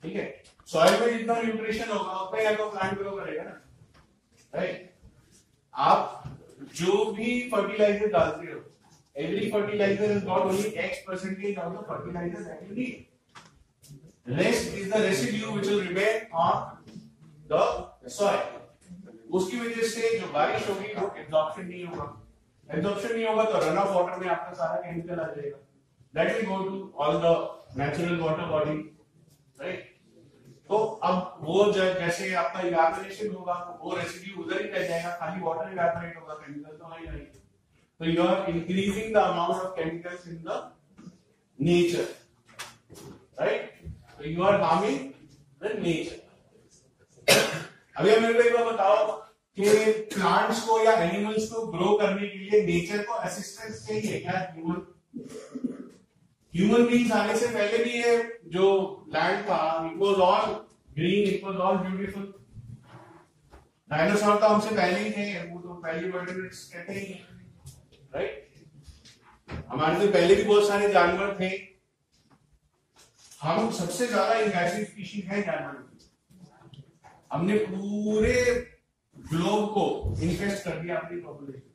[0.03, 0.28] ठीक है?
[0.67, 3.55] सॉइल में जितना न्यूट्रिशन होगा, उतना ही आपका प्लांट ग्रो करेगा ना?
[4.53, 4.89] राइट
[5.74, 6.24] आप
[6.76, 8.59] जो भी फर्टिलाइज़र डालते हो
[9.20, 14.93] every fertiliser is not only X percentage of the fertiliser that you need rest is
[14.93, 16.55] the residue which will remain on
[17.51, 18.57] the soil
[19.38, 22.05] उसकी वजह से जो बारिश होगी, वो एब्जॉर्प्शन नहीं होगा।
[22.70, 25.57] एब्जॉर्प्शन नहीं होगा तो रन ऑफ़ वाटर में आपका सारा केमिकल आ जाएगा।
[26.13, 27.34] That will go to all the
[27.80, 28.78] natural water body
[29.59, 29.88] right
[30.70, 30.78] तो
[31.09, 35.72] अब वो जैसे आपका इवेपोरेशन होगा तो वो रेसिड्यू उधर ही रह जाएगा, खाली वाटर
[35.72, 37.26] इवेपोरेट होगा केमिकल तो नहीं नहीं
[38.00, 40.72] तो you are increasing the amount of chemicals in the
[41.60, 42.06] nature
[43.39, 43.64] right
[44.18, 45.00] तो you are harming
[45.64, 46.18] the nature
[47.95, 49.08] अभी मेरे को बताओ
[49.58, 54.39] कि प्लांट्स को या एनिमल्स को ग्रो करने के लिए नेचर को असिस्टेंस चाहिए क्या
[54.54, 54.80] ह्यूमन
[56.54, 58.18] ह्यूमन बींग्स आने से पहले भी ये
[58.54, 58.68] जो
[59.16, 60.54] लैंड था it was all
[60.95, 62.34] green it was all beautiful
[63.89, 67.14] dinosaur तो हमसे पहले ही थे, वो तो पहली वर्टिब्रेट्स कहते ही।
[68.14, 68.47] राइट?
[69.70, 71.49] हमारे से पहले भी बहुत सारे जानवर थे।
[73.41, 75.88] हम सबसे ज़्यादा इन्वेसिव स्पीशीज है जानवर।
[77.34, 78.34] हमने पूरे
[79.16, 79.86] ग्लोब को
[80.22, 81.70] इन्वेस्ट कर दिया अपनी पॉपुलेशन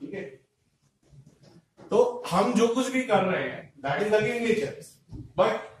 [0.00, 0.22] ठीक है?
[1.90, 4.80] तो हम जो कुछ भी कर रहे हैं that is again nature
[5.38, 5.72] but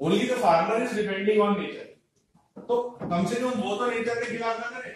[0.00, 4.26] only the farmer is depending on nature तो कम से कम वो तो नेचर के
[4.26, 4.92] खिलाफ ना करे।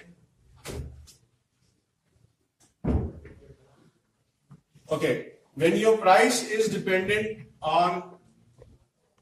[4.91, 8.03] Okay, when your price is dependent on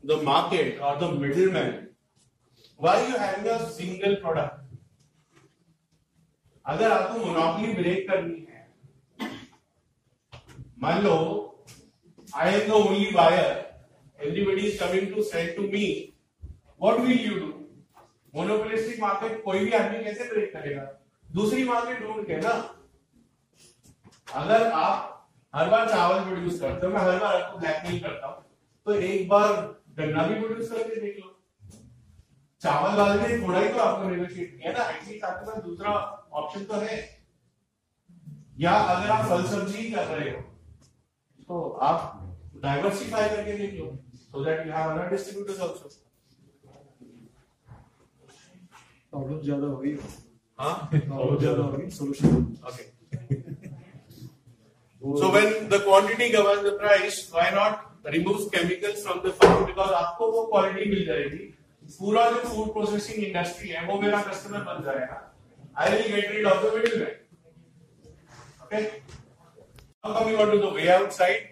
[0.05, 1.89] the market or the middleman,
[2.81, 4.63] why you having a single product?
[6.67, 8.63] अगर आपको मोनोपोली ब्रेक करनी है,
[10.83, 11.17] मान लो
[12.35, 15.87] I am the only buyer everybody is coming to sell to me
[16.83, 17.53] what will you do
[18.35, 20.83] monopolistic market कोई भी आदमी कैसे break करेगा?
[21.27, 22.55] दूसरी मार्केट ढूंढ के ना,
[24.35, 25.16] अगर आप
[25.57, 28.45] हर बार चावल प्रोड्यूस करते हो मैं हर बार आपको ब्लैकमेल करता हूँ।
[28.87, 29.53] तो एक बार
[29.99, 31.33] गन्ना भी प्रोड्यूस करके देख लो।
[32.63, 35.91] चावल वाले ने थोड़ा ही तो आपको नेगोशिएट किया ना। एटलीस्ट आपके पास दूसरा
[36.41, 36.99] ऑप्शन तो है।
[38.61, 40.41] या अगर आप फल सब्ज़ी ही कर रहे हो
[41.49, 41.99] तो आप
[42.63, 45.89] डाइवर्सिफाई करके देख लो so that you have other distributors also
[49.13, 49.97] problem ज़्यादा होगी
[50.59, 50.75] हाँ?
[50.93, 52.87] प्रॉब्लम ज़्यादा होगी solution Okay.
[55.15, 59.65] So when the quantity governs the price, why not remove chemicals from the farm?
[59.67, 61.45] Because आपको वो quality मिल जाएगी.
[61.99, 65.21] पूरा जो food processing industry है, वो मेरा customer बन जाएगा.
[65.77, 67.15] I will get rid of the middleman.
[68.65, 69.03] Okay.
[70.05, 71.49] Now coming on to the way out side.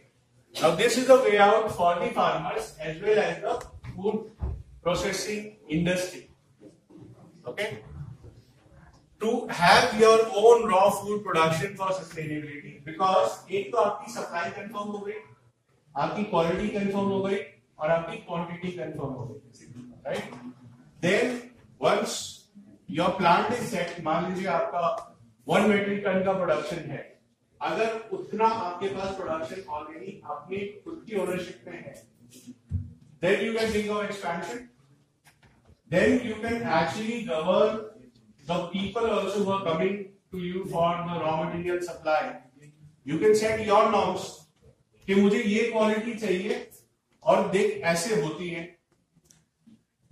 [0.60, 4.30] Now this is the way out for the farmers as well as the food
[4.82, 6.30] processing industry.
[7.46, 7.78] Okay.
[9.24, 12.72] To have your own raw food production for sustainability.
[12.86, 15.18] Because एक तो आपकी supply confirm हो गई,
[15.94, 17.38] आपकी quality confirm हो गई,
[17.78, 19.38] और आपकी क्वांटिटी कंफर्म हो गई
[20.06, 20.34] right
[21.02, 21.40] then
[21.82, 22.12] once
[22.90, 24.82] your plant is set मान लीजिए आपका
[25.46, 27.02] वन मेट्रिक टन का प्रोडक्शन है,
[27.60, 31.94] अगर उतना आपके पास प्रोडक्शन ऑलरेडी अपनी खुद की ओनरशिप में है
[33.22, 34.68] then you can think of expansion
[35.92, 37.74] then you can actually govern
[38.46, 42.40] the people also who are coming to you for the raw material supply.
[43.04, 44.30] You can set your norms
[45.06, 46.66] कि मुझे ये quality चाहिए
[47.22, 48.62] और देख ऐसे होती है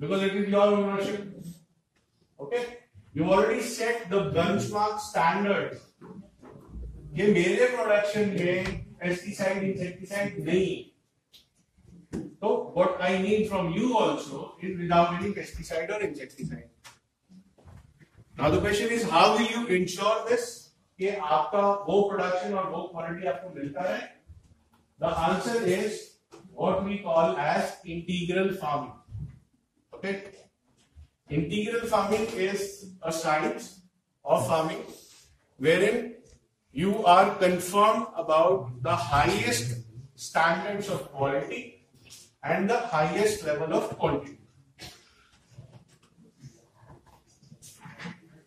[0.01, 1.33] because it is your ownership
[2.39, 2.79] Okay?
[3.15, 5.81] You've already set the benchmark standards.
[7.17, 14.41] ये मेरे प्रोडक्शन में पेस्टिसाइड इंसेक्टिसाइड नहीं है तो what I need from you also
[14.63, 16.72] is without any pesticide or insecticide.
[18.43, 20.45] Now the question is, how will you ensure this?
[20.99, 24.01] कि आपका वो production और वो क्वालिटी आपको मिलता है
[25.01, 26.01] the answer is
[26.57, 30.13] what we call as integral farming okay
[31.37, 32.67] integral farming is
[33.03, 33.71] a science
[34.25, 34.83] of farming
[35.91, 36.05] wherein
[36.77, 39.75] you are confirm about the highest
[40.27, 41.65] standards of quality
[42.45, 44.42] and the highest level of quantity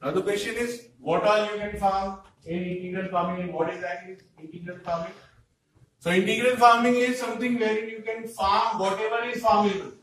[0.05, 4.77] Now the question is, what all you can farm in integral farming and what integral
[4.83, 5.13] farming?
[5.97, 9.93] So integral farming is something wherein you can farm whatever is farmable.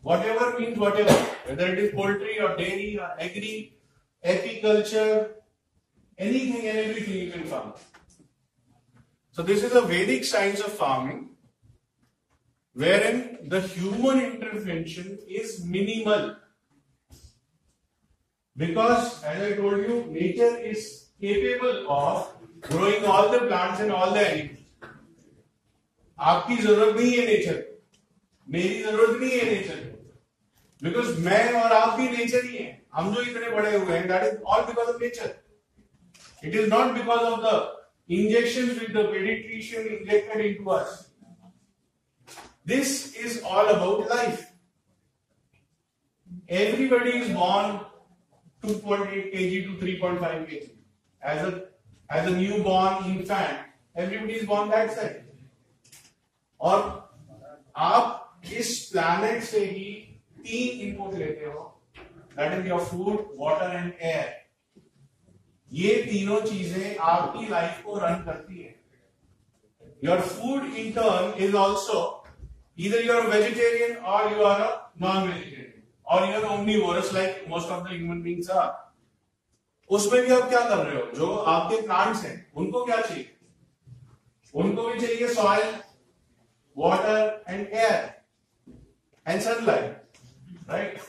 [0.00, 1.12] Whatever means whatever,
[1.46, 3.76] whether it is poultry or dairy or agri,
[4.24, 5.32] apiculture,
[6.16, 7.74] anything and everything you can farm.
[9.32, 11.28] So this is a Vedic science of farming
[12.72, 16.36] wherein the human intervention is minimal.
[18.56, 24.12] Because as I told you, nature is capable of growing all the plants and all
[24.12, 24.58] the animals.
[26.18, 27.56] आपकी ज़रूरत नहीं है nature
[28.48, 29.78] मेरी ज़रूरत नहीं है nature
[30.82, 34.22] because मैं और आप भी नेचर ही हैं। हम जो इतने बड़े हुए हैं that
[34.24, 35.34] is all because of nature
[36.44, 37.54] it is not because of the
[38.18, 40.98] injection with the paediatrician injected into us
[42.66, 42.94] this
[43.24, 44.48] is all about life
[46.48, 47.68] everybody is born
[48.62, 50.70] 2.8 kg to 3.5 kg
[51.22, 51.50] as a
[52.10, 53.58] as a newborn infant
[53.96, 55.20] everybody is born that size
[56.60, 56.80] और
[57.76, 59.90] आप इस planet से ही
[60.38, 61.62] तीन input लेते हो
[62.36, 64.30] that is your food water and air
[65.70, 68.74] ये तीनों चीज़ें आपकी लाइफ को रन करती है
[70.04, 72.00] your food in turn is also
[72.76, 75.71] either you are a vegetarian or you are a non-vegetarian
[76.06, 78.72] or you are omnivorous, like, most of the human beings are.
[79.90, 81.10] उसमें भी आप क्या कर रहे हो?
[81.14, 83.28] जो आपके प्लांट्स हैं, उनको क्या चाहिए?
[84.54, 85.74] उनको भी चाहिए soil
[86.76, 88.10] water and air
[89.26, 91.00] and sunlight right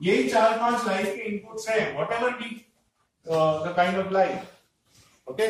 [0.00, 2.54] यही चार पाँच लाइफ के इनपुट्स हैं whatever be
[3.26, 5.48] the kind of life okay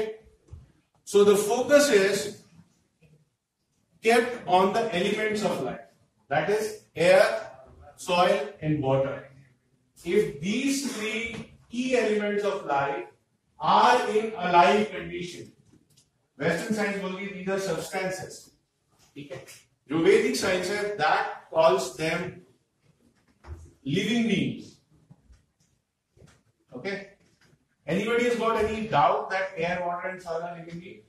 [1.09, 2.27] so the focus is
[4.05, 5.79] kept on the elements of life
[6.31, 7.48] that is air
[7.98, 9.16] soil and water
[10.04, 13.06] if these three key elements of life
[13.60, 15.52] are in alive condition
[16.38, 18.42] western science बोलती है these are substances
[19.16, 19.46] ठीक है
[19.90, 22.28] जो वैदिक science है that calls them
[23.98, 24.70] living beings
[26.78, 26.96] okay
[27.96, 31.04] anybody has got any doubt that air water and soil are living beings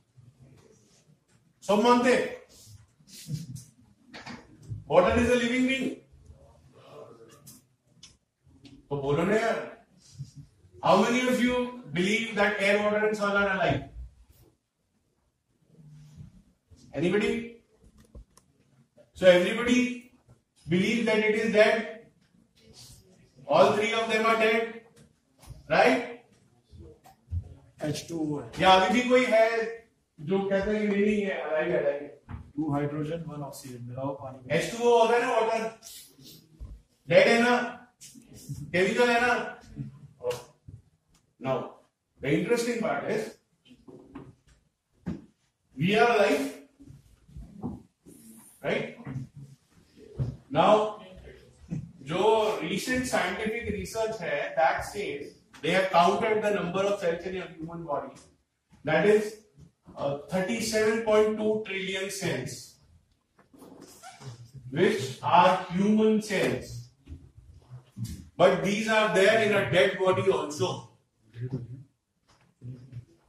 [1.68, 2.32] सब मानते हैं
[4.87, 5.87] water is a living being
[8.92, 9.58] तो बोलो ना यार।
[10.86, 11.56] How many of you
[11.94, 13.86] believe that air water and sun are alive
[16.98, 17.32] anybody
[19.18, 19.80] so everybody
[20.66, 21.76] believe that it is dead
[23.48, 24.62] all three of them are dead
[25.72, 26.00] right
[27.82, 29.48] H two या अभी भी कोई है
[30.20, 34.56] जो कहते हैं कि नहीं है अलाइव है alive two hydrogen one oxygen मिलाओ पानी।
[34.56, 35.62] एच टू होता है ना वाटर
[37.08, 37.78] डेड है ना?
[38.74, 39.05] heavy jo
[41.39, 41.76] now
[42.22, 43.36] the interesting part is
[45.76, 46.55] we are alive
[48.63, 48.97] right?
[50.49, 51.01] Now
[52.03, 57.47] जो recent scientific research that says they have counted the number of cells in a
[57.47, 58.15] human body.
[58.84, 59.36] That is
[59.95, 62.76] uh, thirty-seven point two trillion cells
[64.72, 66.78] which are human cells.
[68.39, 70.70] but these are there in a dead body also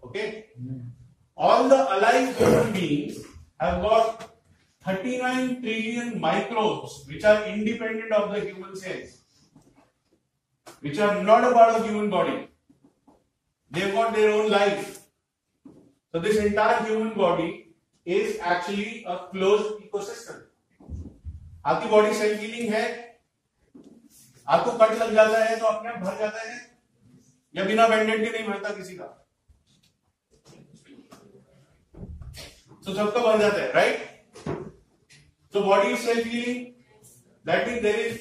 [0.04, 0.46] okay
[1.38, 3.20] all the alive human beings
[3.60, 4.26] have got
[4.86, 9.22] 39 trillion microbes which are independent of the human cells
[10.82, 12.38] which are not a part of human body
[13.72, 15.00] they've got their own life
[16.12, 17.52] so this entire human body
[18.06, 20.44] is actually a closed ecosystem
[21.68, 22.84] आपकी body self healing है
[24.55, 26.59] आपको cut लग जाता है तो अपने आप भर जाता है।
[27.55, 29.05] या बिना बैंडेड के नहीं भरता किसी का।
[32.85, 34.09] तो सबका भर जाता है right
[35.55, 36.67] so body self healing
[37.45, 38.19] that mean there is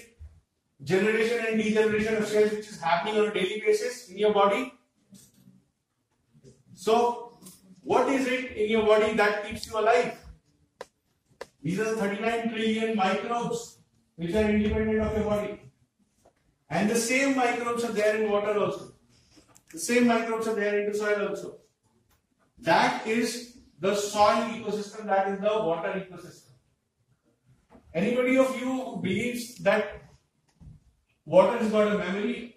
[0.81, 4.63] generation and degeneration of cells which is happening on daily basis in your body
[6.83, 6.95] so
[7.85, 10.25] what is it in your body that keeps your life
[11.65, 13.65] these are thirty nine trillion microbes
[14.17, 15.68] which are independent of your body
[16.69, 18.93] And the same microbes are there in water also.
[19.71, 21.57] The same microbes are there in the soil also.
[22.59, 26.51] That is the soil ecosystem, that is the water ecosystem.
[27.93, 30.03] Anybody of you who believes that
[31.25, 32.55] water has got a memory?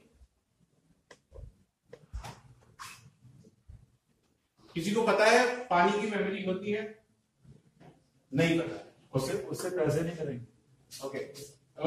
[4.75, 5.41] किसी को पता है
[5.71, 6.83] पानी की memory होती है
[8.33, 8.79] नहीं पता
[9.15, 11.19] उससे उससे पैसे नहीं करेंगे okay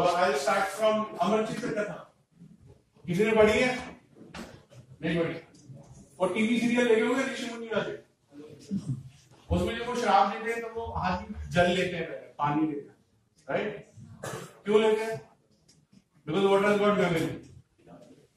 [0.02, 2.05] I start from Amarjeet की कथा
[3.06, 3.76] किसी ने पढ़ी है?
[5.02, 5.36] नहीं पढ़ी।
[6.20, 7.94] और टीवी सीरियल देखे होंगे ऋषि मुनि वाले?
[9.56, 12.90] उसमें जब वो शराब देते हैं तो वो आदमी जल लेते हैं पहले, पानी लेते
[12.90, 12.96] हैं।
[13.50, 13.92] राइट
[14.66, 15.22] क्यों लेते हैं?
[16.28, 17.26] Because water has got memory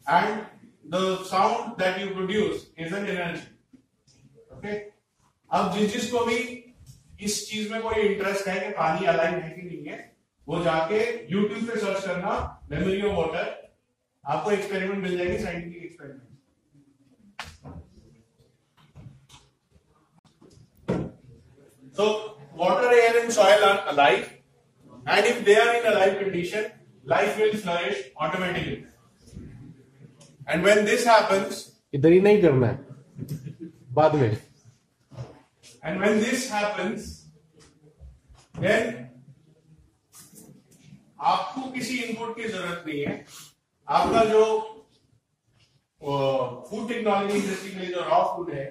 [0.06, 0.44] and
[0.90, 3.46] the sound that you produce is an energy.
[4.56, 4.76] Okay
[5.50, 6.64] अब जिस जिसको भी
[7.20, 10.16] इस चीज़ में कोई इंटरेस्ट है कि पानी अलाइन है कि नहीं है
[10.48, 13.67] वो जाके YouTube पे सर्च करना मेमोरी ऑफ़ वाटर
[14.24, 16.26] आपको एक्सपेरिमेंट मिल जाएगी scientific experiment
[21.94, 22.04] So
[22.54, 24.26] water, air, and soil are alive,
[25.06, 26.66] and if they are in a live condition,
[27.04, 28.84] life will flourish automatically.
[30.46, 31.64] And when this happens,
[31.94, 32.86] इधर ही नहीं करना है
[33.94, 34.36] बाद में
[35.82, 37.10] And when this happens,
[38.54, 38.94] then
[41.20, 43.24] आपको किसी इनपुट की ज़रूरत नहीं है
[43.88, 44.44] आपका जो
[46.00, 48.64] फ़ूड टेक्नोलॉजी इंडस्ट्री के लिए जो रॉ फ़ूड है,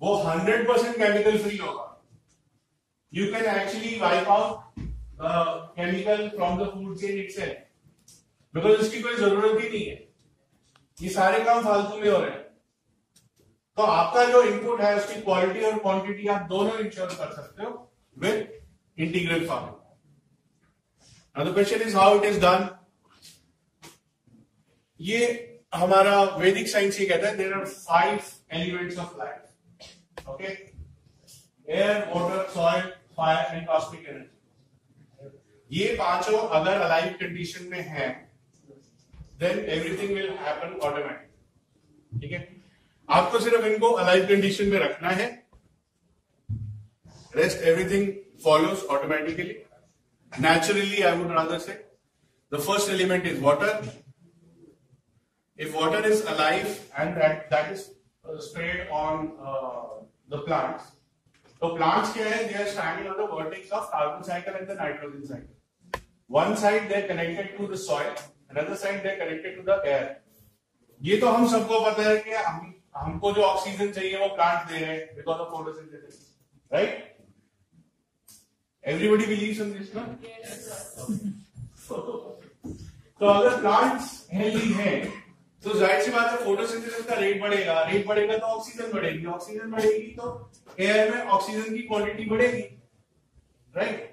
[0.00, 1.86] वो 100% परसेंट केमिकल फ्री होगा।
[3.12, 4.84] You can actually wipe out
[5.76, 7.56] chemical from the food chain itself
[8.54, 9.98] because इसकी कोई ज़रूरत ही नहीं है।
[10.98, 12.38] ये सारे काम फालतू में हो रहे हैं।
[13.76, 17.70] तो आपका जो इनपुट है, उसकी क्वालिटी और क्वांटिटी आप दोनों इंश्योर कर सकते हो
[18.16, 18.36] with
[18.98, 19.78] integrate farming
[21.56, 22.64] question is how it is done.
[25.00, 25.20] ये
[25.74, 28.20] हमारा वैदिक साइंस ये कहता है there are five
[28.52, 32.82] elements of life okay air water soil
[33.16, 38.08] fire and cosmic energy ये पाँचों अगर अलाइव कंडीशन में है
[39.40, 42.48] then everything will happen automatic ठीक है?
[43.08, 45.28] आपको सिर्फ़ इनको अलाइव कंडीशन में रखना है।
[47.36, 48.12] Rest everything
[48.44, 49.56] follows automatically
[50.32, 51.74] naturally, i would rather say,
[52.52, 53.70] the first element is water
[55.64, 57.82] if water is alive and that that is
[58.24, 59.88] uh, sprayed on uh,
[60.32, 60.84] the plants
[61.62, 64.78] so plants kya hai they are standing on the vertex of carbon cycle and the
[64.80, 68.10] nitrogen cycle one side they are connected to the soil
[68.54, 70.08] another side they are connected to the air
[71.00, 72.56] ये तो हम सबको पता है कि हम
[72.96, 76.18] हमको जो ऑक्सीजन चाहिए वो प्लांट दे रहे हैं because of photosynthesis
[76.72, 77.06] right
[78.84, 80.02] everybody believes in this ना
[83.20, 85.19] तो अगर प्लांट्स हेल्दी हैं
[85.62, 89.70] तो ज़ाहिर सी बात है फोटोसिंथेसिस का रेट बढ़ेगा। रेट बढ़ेगा तो ऑक्सीजन बढ़ेगी। ऑक्सीजन
[89.70, 90.50] बढ़ेगी तो
[90.80, 92.62] एयर में ऑक्सीजन की क्वांटिटी बढ़ेगी।
[93.74, 94.08] राइट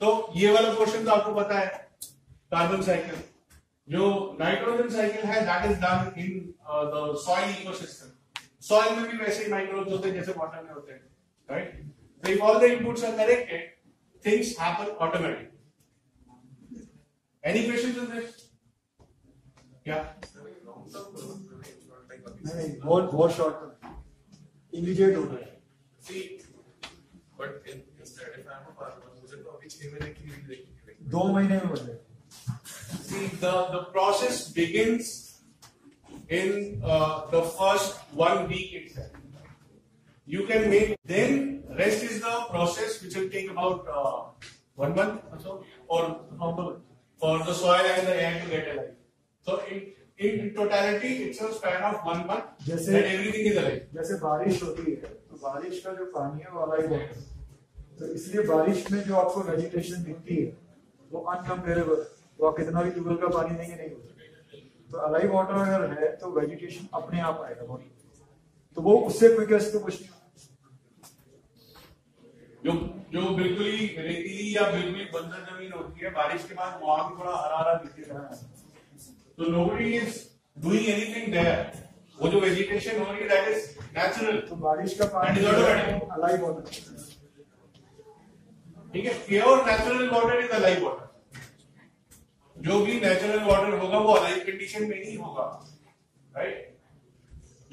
[0.00, 1.66] तो ये वाला क्वेश्चन तो आपको पता है
[2.52, 3.22] कार्बन साइकिल
[3.88, 9.44] जो नाइट्रोजन साइकिल है that is done in the soil ecosystem soil में भी वैसे
[9.44, 11.00] ही माइक्रोब्स होते हैं जैसे वाटर में होते हैं।
[11.48, 11.82] Right
[12.22, 13.64] So if all the inputs are corrected,
[14.24, 15.48] things happen automatically.
[17.44, 18.43] Any questions on this?
[19.86, 20.04] Yeah.
[22.46, 26.44] नहीं नहीं बहुत बहुत शॉर्ट इमीडिएट होता है तो.
[31.10, 31.98] दो महीने में बन
[33.04, 35.08] See, the, the process begins
[36.28, 39.10] in uh, the first one week itself.
[40.26, 44.22] You can make, then rest is the process which will take about uh,
[44.74, 46.20] one month or so, or
[47.18, 49.03] for the soil and the air to get alive.
[49.46, 49.80] So in,
[50.18, 53.80] in totality, it's a span of one month जैसे- that everything is alive.
[53.94, 57.22] जैसे बारिश होती है तो बारिश का जो पानी है वो अलाइव होता है।
[57.98, 60.56] तो इसलिए बारिश में जो आपको वेजिटेशन दिखती है
[61.12, 62.06] वो अनकम्पेरेबल
[62.40, 64.10] वो आप कितना भी ट्यूबवेल का पानी देंगे नहीं होता।
[64.92, 67.90] तो अलाइव वाटर अगर है तो वेजिटेशन अपने आप आएगा बॉडी
[68.76, 70.10] तो वो उससे क्विकेस्ट तो कुछ नहीं।
[72.64, 72.72] जो
[73.12, 77.20] जो बिल्कुल ही रेतीली या बिल्कुल बंजर ज़मीन होती है बारिश के बाद वहाँ भी
[77.20, 78.18] थोड़ा हरा हरा दिखेगा
[79.38, 80.18] तो nobody is
[80.56, 81.62] doing anything there.
[82.18, 83.64] वो जो वेजिटेशन हो रही है दैट इज़
[83.96, 85.44] नेचुरल तो बारिश का पानी.
[85.44, 86.62] अलाइव वाटर
[88.92, 91.06] ठीक है pure natural water is alive water
[92.56, 95.48] जो भी नेचुरल वाटर होगा वो अलाइव कंडीशन में ही होगा।
[96.36, 96.72] राइट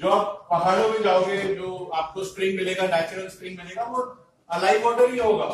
[0.00, 4.02] जो आप पहाड़ों में जाओगे जो आपको स्प्रिंग मिलेगा नेचुरल स्प्रिंग मिलेगा वो
[4.50, 5.50] अलाइव वाटर ही होगा।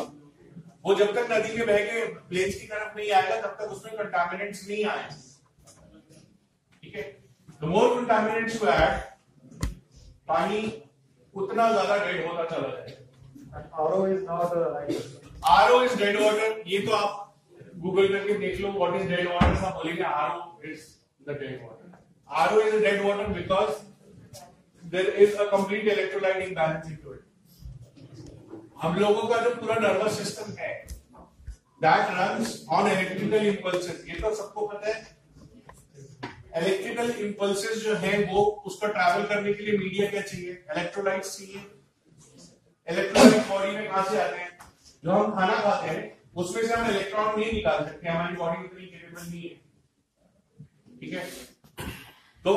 [0.85, 3.95] वो जब तक नदी में बह के प्लेन्स की तरफ़ नहीं आएगा तब तक उसमें
[3.97, 5.09] कंटामिनेंट्स नहीं आए
[6.89, 7.03] ठीक है?
[7.61, 8.93] The more contaminants you add
[10.27, 10.61] पानी
[11.33, 13.05] उतना ज़्यादा डेड होता चला जाएगा।
[13.83, 14.95] RO is not a like
[15.49, 17.11] R is dead water ये तो आप
[17.83, 20.87] गूगल करके देख लो व्हाट इज़ डेड वाटर सब बोलेंगे R is
[21.27, 21.85] the dead water
[22.29, 23.71] R is dead water because
[24.83, 27.23] there is a complete electrolyte imbalance into it
[28.81, 30.73] हम लोगों का जो पूरा नर्वस सिस्टम है
[31.81, 35.18] that runs on electrical impulses ये तो सबको पता है।
[36.59, 40.51] इलेक्ट्रिकल इम्पल्सेस जो है वो उसको ट्रैवल करने के लिए मीडिया क्या चाहिए?
[40.71, 41.65] इलेक्ट्रोलाइट्स चाहिए।
[42.87, 44.57] इलेक्ट्रॉनिक बॉडी में कहाँ से आते हैं?
[45.03, 46.01] जो हम खाना खाते हैं,
[46.35, 49.55] उसमें से हम इलेक्ट्रॉन नहीं निकाल सकते, हमारी बॉडी उतनी केपेबल नहीं है।
[50.99, 51.23] ठीक है?
[52.45, 52.51] तो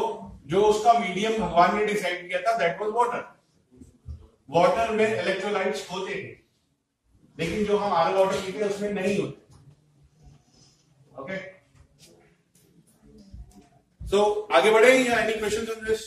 [0.47, 3.31] जो उसका मीडियम भगवान ने डिसाइड किया था दैट वाज वाटर
[4.49, 6.41] वाटर में इलेक्ट्रोलाइट्स होते थे
[7.39, 9.41] लेकिन जो हम आर वाटर पीते हैं, उसमें नहीं होते।
[11.21, 11.37] ओके
[14.13, 16.01] सो so, आगे बढ़े या any question on this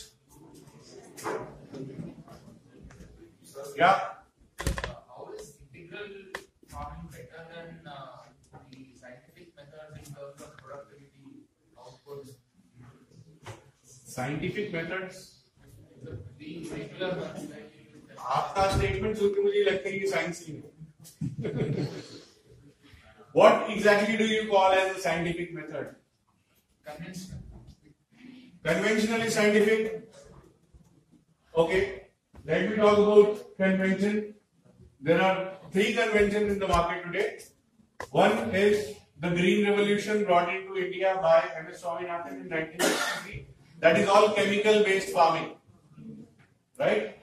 [14.15, 15.23] scientific methods
[18.35, 20.61] आपका स्टेटमेंट सुनकर मुझे लगता है कि साइंस ही। है
[23.35, 25.93] what exactly do you call as scientific method
[26.85, 27.44] conventional
[28.65, 30.11] Conventional is scientific.
[31.55, 32.07] Okay,
[32.45, 34.33] let me talk about convention.
[34.99, 37.37] There are three conventions in the market today.
[38.09, 41.83] One is the Green Revolution brought into India by M.S.
[41.83, 43.47] Swaminathan in 1963.
[43.81, 45.51] That is all chemical based farming.
[46.79, 47.19] Right?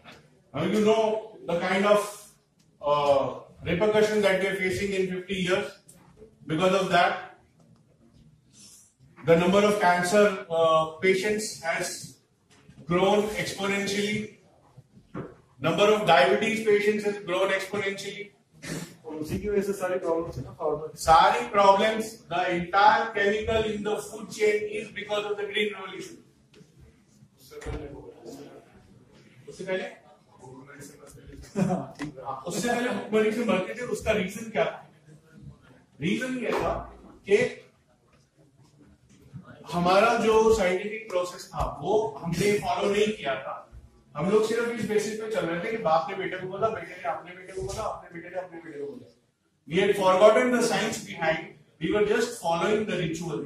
[0.54, 2.32] Now you know the kind of
[2.80, 5.72] uh, repercussions that we are facing in 50 years
[6.46, 7.31] because of that
[9.21, 12.19] The number of cancer uh, patients has
[12.85, 14.37] grown exponentially.
[15.59, 18.31] Number of diabetes patients has grown exponentially.
[19.05, 23.69] और उसी की वजह से सारी problems है ना farmer Sari problems, the entire chemical
[23.73, 26.23] in the food chain is because of the green revolution.
[29.49, 29.85] उससे पहले
[32.47, 34.89] उससे पहले भुखमरी से मरते थे उसका रीजन क्या था
[36.01, 36.73] रीजन ये था
[37.29, 37.37] कि
[39.70, 43.54] हमारा जो साइंटिफिक प्रोसेस था, वो हमने फॉलो नहीं किया था।
[44.14, 46.68] हम लोग सिर्फ़ इस बेसिस पे चल रहे थे कि बाप ने बेटे को बोला,
[46.68, 49.14] बेटे ने अपने बेटे को बोला, अपने बेटे ने अपने बेटे को बोला।
[49.68, 51.48] We had forgotten the science behind
[51.82, 53.44] we were just following the ritual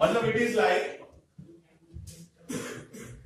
[0.00, 0.98] मतलब it is like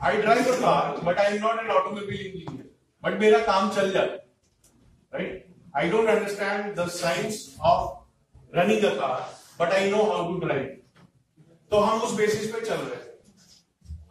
[0.02, 2.70] I drive a car but I am not an automobile engineer
[3.02, 5.46] but मेरा काम चल जाता right
[5.76, 9.20] I don't understand the science of running a car
[9.60, 10.76] but I know how to drive
[11.70, 13.02] तो हम उस basis पे चल रहे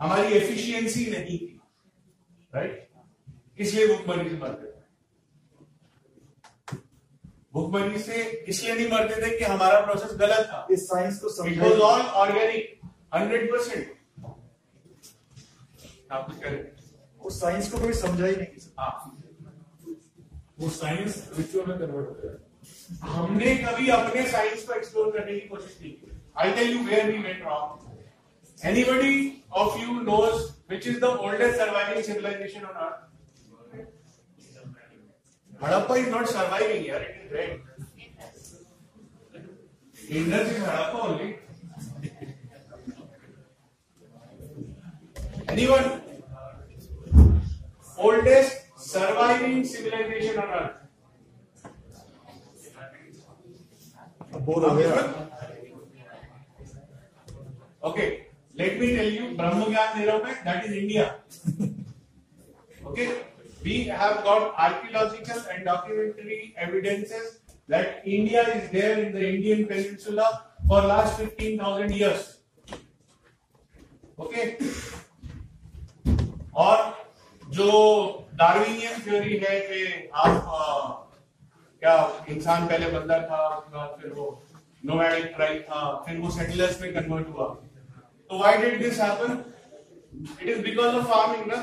[0.01, 1.59] हमारी एफिशिएंसी नहीं थी।
[2.53, 2.89] राइट
[3.59, 4.71] इसलिए भुखमरी से मरते थे।
[7.53, 11.59] भुखमरी से इसलिए नहीं मरते थे कि हमारा प्रोसेस गलत था। इस साइंस को it
[11.59, 12.79] was all organic
[13.15, 13.85] hundred percent
[16.11, 16.63] आप कुछ कह रहे
[17.21, 19.19] उस साइंस को कभी समझा ही नहीं किसी हाँ।
[20.59, 22.37] वो साइंस रिचुअल में कन्वर्ट होता है
[23.13, 27.11] हमने कभी अपने साइंस को एक्सप्लोर करने की कोशिश नहीं की। I tell you where
[27.11, 29.15] we went wrong anybody
[29.61, 33.11] of you knows which is the oldest surviving civilization on earth
[35.63, 37.51] Harappa is not surviving यार it is dead
[40.11, 41.33] Indus is Harappa only
[45.47, 46.01] anyone?
[47.97, 50.83] Oldest surviving civilization on earth.
[57.83, 58.05] Okay
[58.57, 60.05] let me tell you Brahm gyan they
[60.45, 61.05] that is India
[62.89, 63.05] okay
[63.63, 66.37] we have got archaeological and documentary
[66.67, 67.39] evidences
[67.69, 70.29] that India is there in the Indian peninsula
[70.69, 72.29] for last fifteen thousand years
[74.19, 74.49] okay
[76.63, 76.81] और
[77.43, 77.69] जो
[78.35, 80.89] Darwinian theory है कि आप आ,
[81.81, 81.95] क्या
[82.29, 84.27] इंसान पहले बंदर था उसके बाद फिर वो
[84.85, 87.47] नोमैडिक ट्राइब था फिर वो सेटलर्स में कन्वर्ट हुआ।
[88.33, 89.31] तो why did this happen
[90.41, 91.57] it is because of farming ना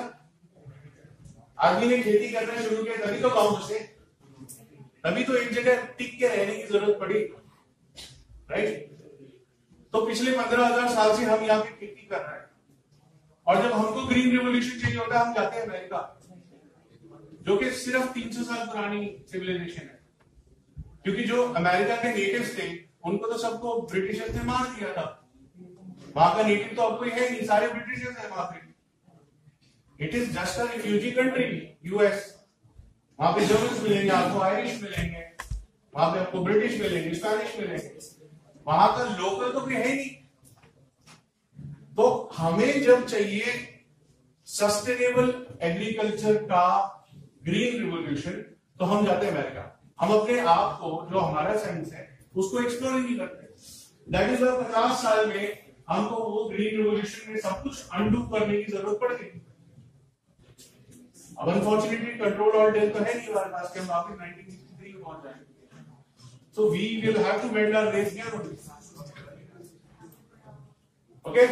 [1.59, 3.79] आदमी ने खेती करना शुरू किया, तभी तो गाँव बसे
[5.05, 7.23] तभी तो एक जगह टिक के रहने की ज़रूरत पड़ी।
[8.51, 8.71] राइट
[9.93, 12.49] तो पिछले पंद्रह हज़ार साल से हम यहाँ पे खेती कर रहे हैं।
[13.47, 16.01] और जब हमको ग्रीन रिवोल्यूशन चाहिए होता है हम जाते हैं अमेरिका,
[17.43, 19.99] जो कि सिर्फ़ 300 साल पुरानी सिविलाइजेशन है।
[21.05, 22.69] क्योंकि जो अमेरिका के नेटिव्स थे,
[23.05, 25.17] उनको तो सबको ब्रिटिशर्स ने मार दिया था।
[26.17, 30.59] वहाँ का नेटिव तो आपको है नहीं, सारे ब्रिटिशर्स है वहाँ पे। It is just
[30.61, 31.47] a refugee country
[31.87, 32.37] US
[33.19, 35.25] वहाँ पे जर्मन मिलेंगे, आपको आयरिश मिलेंगे,
[35.95, 37.99] वहाँ पे आपको ब्रिटिश मिलेंगे स्पेनिश मिलेंगे।
[38.67, 40.09] वहाँ का लोकल तो कोई है नहीं।
[41.97, 43.53] तो हमें जब चाहिए
[44.49, 46.67] सस्टेनेबल एग्रीकल्चर का
[47.45, 48.33] ग्रीन रिवोल्यूशन
[48.81, 49.65] तो हम जाते हैं अमेरिका।
[50.01, 53.43] हम अपने आप को, जो हमारा साइंस है, उसको एक्सप्लोर नहीं करते।
[54.07, 58.73] दैट इज़ पचास साल में हमको वो ग्रीन रिवोल्यूशन में सब कुछ अंडू करने की
[58.73, 59.41] ज़रूरत पड़ गई।
[61.39, 65.03] अब अनफॉर्चुनेटली कंट्रोल और डेल तो है नहीं हमारे पास कि हम वापस 1963 में
[65.03, 65.45] पहुँच जाएँगे
[66.57, 68.57] so we will have to mend our race only
[71.25, 71.47] okay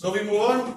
[0.00, 0.74] so we move on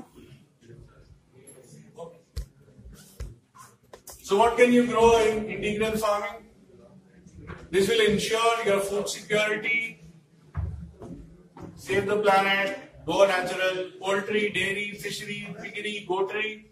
[4.30, 6.34] So what can you grow in integral farming?
[7.72, 9.99] This will ensure your food security,
[11.90, 16.66] save the planet, go natural, poultry, dairy, fishery, piggery, goatery,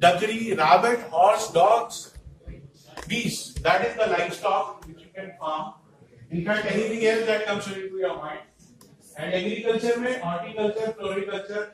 [0.00, 2.14] duckery, rabbit, horse, dogs,
[3.06, 3.54] bees.
[3.66, 5.74] That is the livestock which you can farm.
[6.30, 8.40] In fact, anything else that comes into your mind.
[9.16, 11.64] And agriculture में horticulture, floriculture,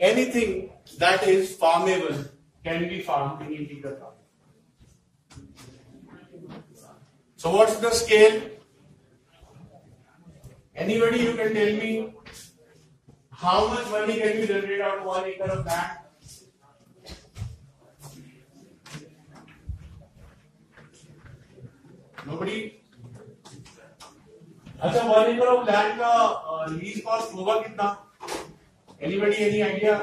[0.00, 2.28] anything that is farmable
[2.64, 4.12] can be farmed in farming.
[7.36, 8.55] So what's the scale?
[10.75, 12.13] Anybody you can tell me
[13.31, 15.97] how much money can be generated out of one acre of land?
[22.25, 22.59] Nobody?
[24.81, 27.87] अच्छा one एकड़ of land का lease cost होगा कितना
[29.03, 29.95] anybody any idea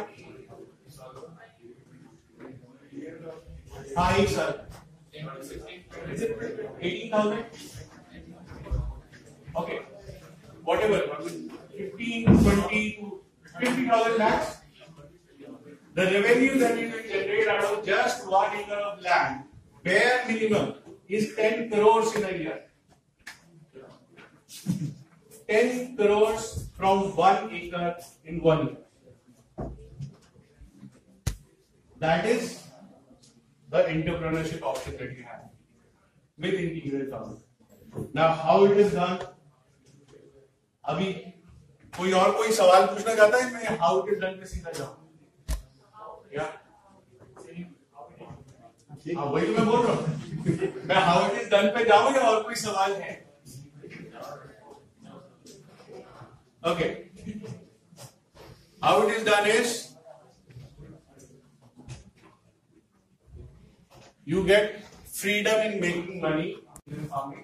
[3.96, 4.66] हाँ एक साल
[6.14, 6.30] Is it
[6.80, 7.44] 18,000?
[10.63, 10.99] Whatever.
[11.77, 13.21] 15, 20 to
[13.59, 14.57] 50,000 lakhs.
[15.93, 19.43] The revenue that you will generate out of just one acre of land,
[19.83, 20.75] bare minimum,
[21.07, 22.63] is 10 crores in a year.
[25.47, 28.77] 10 crores from one acre in one year.
[31.99, 32.63] That is
[33.69, 35.49] the entrepreneurship option that you have
[36.37, 37.43] with integral farming.
[38.13, 39.19] Now, how it is done?
[40.85, 41.11] अभी
[41.97, 43.51] कोई और कोई सवाल पूछना चाहता है?
[43.53, 44.95] मैं how it is done पे सीधा जाऊँ।
[46.37, 46.43] या
[49.17, 52.21] हाँ वही तो मैं बोल रहा हूँ। मैं हाउ इट इज़ डन पे जाऊँ या
[52.29, 53.13] और कोई सवाल है?
[56.71, 56.85] Okay
[58.81, 59.81] how it is done is
[64.31, 64.75] you get
[65.13, 66.51] freedom in making money.
[66.89, 67.41] In farming.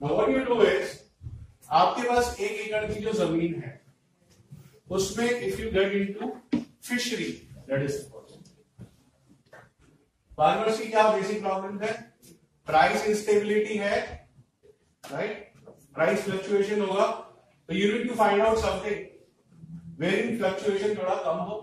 [0.00, 0.94] Now what you do is
[1.68, 3.80] आपके पास एक एकड़ की जो ज़मीन है,
[4.90, 6.28] उसमें if you get into
[6.88, 7.30] fishery
[7.68, 7.98] that is
[10.32, 11.92] farmers की क्या बेसिक प्रॉब्लम है?
[12.66, 14.00] प्राइस इंस्टेबिलिटी है
[15.04, 15.52] राइट
[15.94, 17.06] प्राइस फ्लक्चुएशन होगा
[17.68, 21.56] तो you need to find out something where in fluctuation थोड़ा कम हो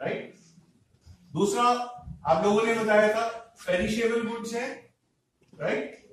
[0.00, 0.34] राइट
[1.32, 1.62] दूसरा,
[2.26, 3.26] आप लोगों ने बताया था
[3.66, 4.68] पेरिशेबल गुड्स है
[5.52, 6.03] राइट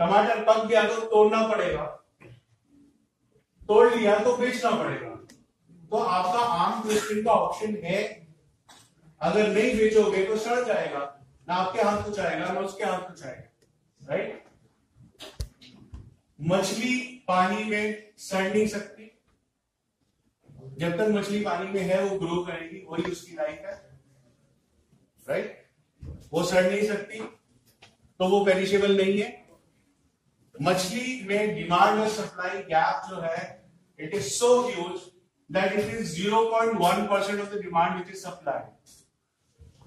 [0.00, 1.84] टमाटर पक गया तो तोड़ना पड़ेगा।
[3.68, 5.08] तोड़ लिया तो बेचना पड़ेगा।
[5.90, 8.02] तो आपका आम क्वेश्चन का ऑप्शन है।
[9.20, 11.00] अगर नहीं बेचोगे तो सड़ जाएगा।
[11.48, 14.44] ना आपके हाथ कुछ आएगा, ना उसके हाथ कुछ आएगा। राइट
[16.38, 16.98] मछली
[17.28, 19.06] पानी में सड़ नहीं सकती।
[20.78, 23.74] जब तक मछली पानी में है, वो ग्रो करेगी, वही उसकी लाइफ है।
[25.26, 25.66] राइट
[26.32, 27.20] वो सड़ नहीं सकती
[28.20, 29.49] तो वो पेरिशेबल नहीं है।
[30.60, 33.44] मछली में डिमांड और सप्लाई गैप जो है
[33.98, 35.00] it is so huge
[35.50, 38.90] that it is 0.1 percent of the demand which is supply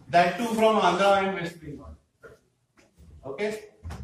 [0.07, 3.51] that too from Andhra and west Bengal okay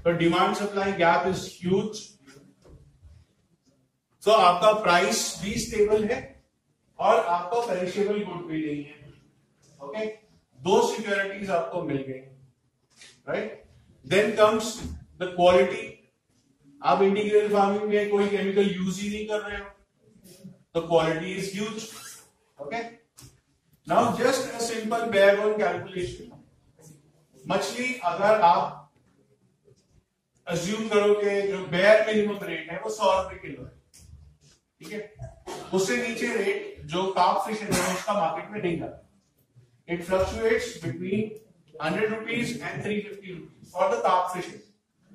[0.04, 2.08] तो demand supply gap is huge
[4.24, 6.22] तो आपका प्राइस भी stable है
[7.00, 9.14] और आपका perishable good भी नहीं है.
[9.82, 10.06] ओके
[10.60, 12.20] दो सिक्योरिटीज आपको मिल गई
[13.28, 13.64] right
[14.06, 14.76] then comes
[15.22, 15.86] the quality
[16.82, 19.66] आप इंटीग्रेटेड फ़ार्मिंग में कोई केमिकल यूज़ ही नहीं कर रहे हो।
[20.74, 21.88] तो quality is huge
[22.58, 22.82] okay
[23.88, 26.32] now just a simple back on calculation
[27.46, 28.92] मछली, अगर आप
[30.48, 33.72] अज्यूम करो कि जो बेयर मिनिमम रेट है, वो सौ रुपए किलो है,
[34.82, 35.02] ठीक है?
[35.74, 39.06] उससे नीचे रेट जो कार्प फ़िश है उसका मार्केट में नहीं जाता।
[39.88, 41.30] It fluctuates between
[41.84, 44.69] 100 rupees and 350 rupees for the carp fishes.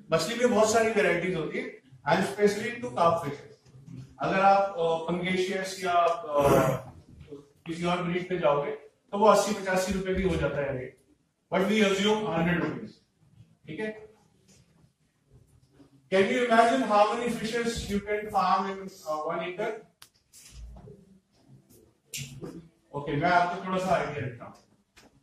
[0.09, 1.65] मछली में बहुत सारी वेराइटीज होती है
[2.07, 3.53] and specially two carp fishes
[4.25, 4.75] अगर आप
[5.07, 5.93] फंगेशियस या
[7.67, 10.97] किसी और ब्रीड पे जाओगे तो वो अस्सी पचासी रुपए भी हो जाता है rate
[11.51, 12.91] but we assume hundred rupees
[13.67, 13.87] ठीक है?
[16.11, 18.87] Can you imagine how many fishes you can farm in
[19.27, 19.71] one acre
[22.97, 24.53] okay मैं आपको थोड़ा सा आइडिया देता हूँ.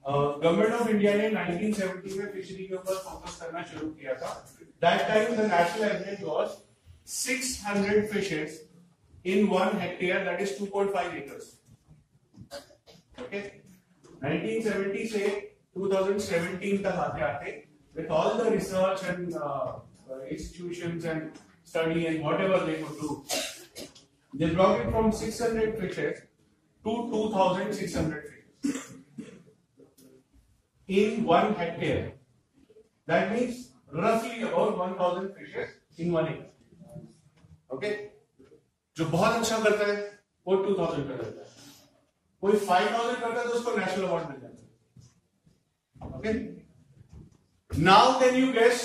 [0.04, 4.30] गवर्नमेंट ऑफ़ इंडिया ने 1970 में फिशरी के ऊपर फोकस करना शुरू किया था.
[4.85, 6.55] That time the national average was
[7.15, 8.61] 600 fishes
[9.33, 11.53] in one hectare that is 2.5 acres
[13.21, 13.41] okay
[14.17, 15.25] 1970 से
[15.77, 17.55] 2017 तक आते आते
[17.97, 19.71] with all the research and uh,
[20.09, 23.15] uh, institutions and study and whatever they could do
[24.33, 26.19] they brought it from 600 fishes
[26.85, 28.91] to 2600 fishes
[30.89, 32.13] in one hectare.
[33.07, 36.50] That means roughly about 1000 fishes in one acre.
[37.70, 37.92] Okay?
[38.96, 39.96] जो बहुत अच्छा करता है,
[40.46, 41.46] वो 2000 का करता है।
[42.42, 44.66] कोई 5000 करता है तो उसको नेशनल अवार्ड मिल जाता है।
[46.16, 46.32] Okay
[47.70, 48.78] now can you guess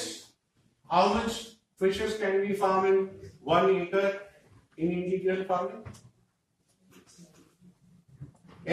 [0.89, 1.31] how much
[1.79, 2.97] fishes can be farm in
[3.47, 4.05] one acre
[4.79, 5.81] in integral farming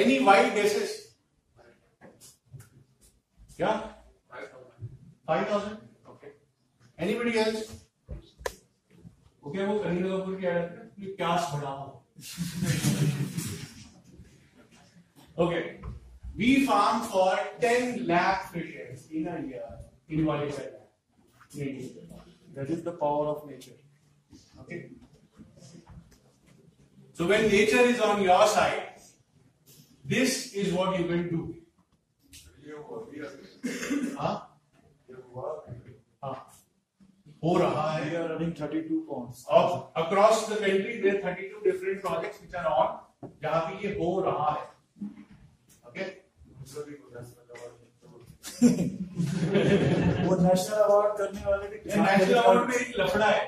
[0.03, 0.91] any wild guesses
[3.57, 3.73] क्या
[4.31, 5.94] five thousand okay
[7.00, 7.70] anybody else
[9.44, 11.86] okay वो करीना कपूर की एड है प्यास बढ़ाओ
[15.46, 15.62] okay
[16.40, 19.72] we farm for 10 lakh fishes in a year
[20.08, 20.68] in Malaysia
[21.54, 22.04] in India.
[22.56, 23.76] That is the power of nature.
[24.62, 24.92] Okay.
[27.14, 29.02] So when nature is on your side,
[30.06, 31.56] this is what you can do.
[34.18, 34.43] हाँ?
[37.45, 42.41] हो रहा है। Are running 32 ponds अब across the country there 32 different projects
[42.41, 44.65] which are on जहाँ पे ये हो रहा है।
[45.89, 46.05] ओके
[48.65, 53.43] वो नेशनल अवार्ड करने वाले के नेशनल अवार्ड में एक लफड़ा है।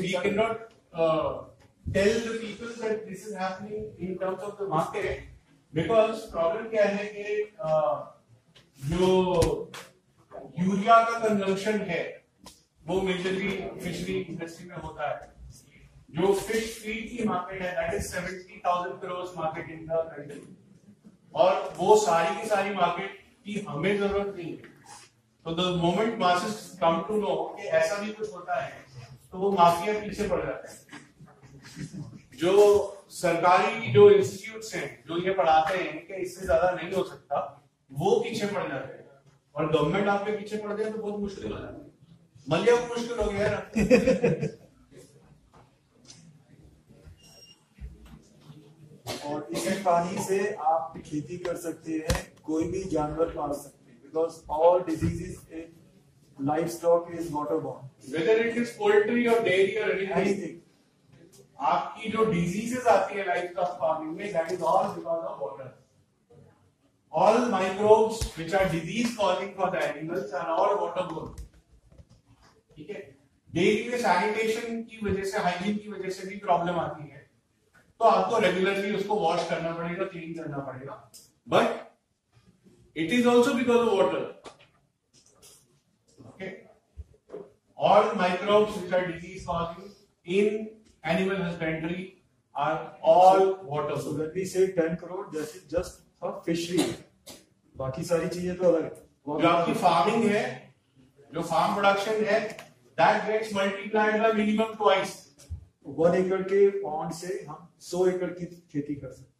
[0.00, 0.68] We can not
[1.94, 5.26] tell the people that this is happening in terms of the market
[5.74, 7.24] because problem क्या है कि
[7.68, 7.96] uh,
[8.78, 9.70] जो
[10.58, 12.02] यूरिया का कंजम्पशन है
[12.88, 13.50] वो मेजरली
[13.80, 15.36] फिशरी इंडस्ट्री में होता है।
[16.10, 20.40] जो फ़िश फ़ीड की मार्केट है that is seventy thousand crore market in country
[21.34, 24.76] और वो सारी की सारी मार्केट की हमें ज़रूरत नहीं है।
[25.46, 28.72] तो the moment masses come to know कि ऐसा भी कुछ होता है
[29.32, 30.78] तो वो माफिया पीछे पड़ जाते हैं।
[32.38, 32.52] जो
[33.12, 37.36] सरकारी जो इंस्टीट्यूट हैं, जो ये पढ़ाते हैं कि इससे ज़्यादा नहीं हो सकता,
[37.90, 39.06] वो पीछे पड़ जाते हैं।
[39.54, 41.77] और गवर्नमेंट आपके पीछे पड़ जाए तो बहुत मुश्किल हो जाता है।
[42.48, 43.58] मलिया को मुश्किल हो गया ना?
[49.26, 54.00] और इसी पानी से आप खेती कर सकते हैं कोई भी जानवर पाल सकते हैं।
[54.02, 55.34] Because all diseases
[56.68, 60.56] livestock is water borne whether it is poultry और डेयरी और एनीथिंग एनीथिंग
[61.68, 65.76] आपकी जो डिजीजेस आती है लाइफ स्टॉक फ़ार्मिंग में that is all because of water
[67.12, 71.47] all microbes which are disease causing for the animals are all water borne
[72.78, 73.00] ठीक है?
[73.54, 77.20] Dairy में सैनिटेशन की वजह से हाइजीन की वजह से भी प्रॉब्लम आती है।
[78.00, 80.94] तो आपको रेगुलरली उसको वॉश करना पड़ेगा क्लीन करना पड़ेगा।
[81.48, 81.86] But
[82.96, 84.26] it is also because of water
[87.78, 89.90] all microbes which are disease causing
[90.36, 90.70] in
[91.04, 92.22] animal husbandry
[92.54, 93.96] are all water.
[93.96, 96.86] So when we say 10 crore, this is just for fishery.
[97.76, 100.42] बाकी सारी चीज़ें तो अलग है। जो आपकी फ़ार्मिंग है
[101.34, 102.40] जो फार्म प्रोडक्शन है
[103.00, 105.16] that gets multiplied by minimum twice
[105.98, 109.38] one acre के पॉन्ड से हम 100 एकड़ की खेती कर सकते हैं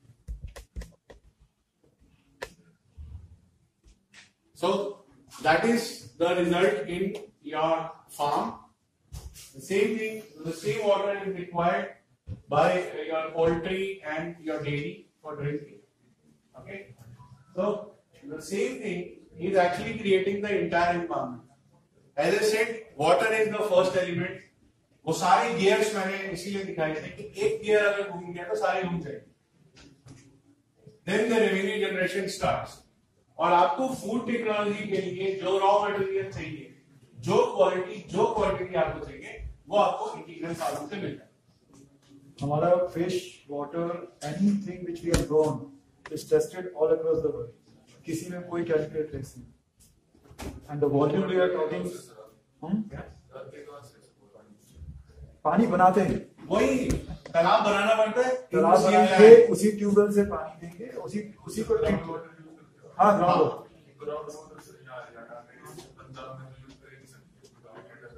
[4.59, 4.69] So
[5.43, 8.55] that is the result in your farm.
[9.55, 11.93] The same thing, the same water is required
[12.49, 15.79] by your poultry and your dairy for drinking.
[16.59, 16.97] Okay.
[17.55, 17.93] So
[18.25, 19.05] the same thing
[19.39, 21.48] is actually creating the entire environment.
[22.19, 24.39] As I said, water is the first element.
[25.07, 28.83] वो सारे gears मैंने इसीलिए दिखाए थे कि एक gear अगर घूम गया तो सारे
[28.85, 29.21] घूम जाएँगे।
[31.11, 32.73] Then the revenue generation starts
[33.39, 36.75] और आपको फ़ूड टेक्नोलॉजी के लिए जो रॉ मटेरियल चाहिए
[37.29, 39.39] जो क्वालिटी जो क्वांटिटी आपको चाहिए
[39.69, 41.29] वो आपको इंटीग्रल फ़ार्मिंग से मिल जाए
[42.43, 43.15] हमारा fish
[43.51, 43.95] water
[44.33, 49.09] anything which we have grown is tested all across the world किसी में कोई केमिकल
[49.11, 49.47] ट्रेस नहीं।
[50.71, 51.85] And the volume we are talking
[52.63, 52.83] हम
[55.45, 56.19] पानी बनाते हैं।
[56.51, 56.91] वही
[57.35, 61.75] तालाब बनाना पड़ता है तालाब बनाएँगे उसी ट्यूबवेल से पानी देंगे उसी उसी को
[62.99, 63.67] हाँ ग्राउंड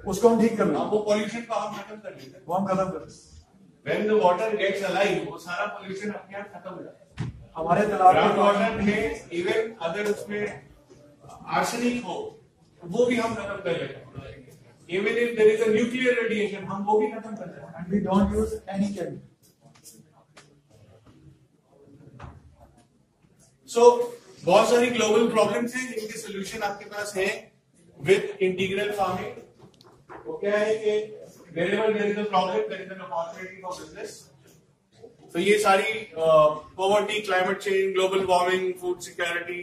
[0.07, 2.65] उसको हम ठीक कर लेंगे वो पॉल्यूशन को हम खत्म कर लेते हैं। वो हम
[2.67, 3.29] खत्म कर देंगे
[3.85, 7.87] When the water gets alive, वो सारा pollution अपने आप खत्म हो जाता है। हमारे
[7.87, 10.70] तालाब में इवन अगर उसमें
[11.57, 12.17] आर्सेनिक हो
[12.81, 14.09] वो भी हम खत्म कर लेते हैं
[14.89, 17.99] even if there is a nuclear radiation हम वो भी खत्म कर हैं। And we
[17.99, 19.27] don't use any chemical.
[23.69, 23.83] सो
[24.43, 27.27] बहुत सारी ग्लोबल प्रॉब्लम्स हैं जिनके सोल्यूशन आपके पास है
[27.99, 30.95] विद इंटीग्रल फ़ार्मिंग वो क्या है कि
[31.55, 34.11] wherever there is a problem there is an opportunity for business.
[35.33, 39.61] तो ये सारी poverty climate change global warming food security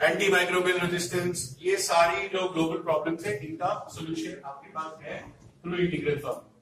[0.00, 5.20] anti microbial resistance ये सारी जो ग्लोबल प्रॉब्लम्स है इनका सोल्यूशन आपके पास है
[5.62, 6.56] through integral farming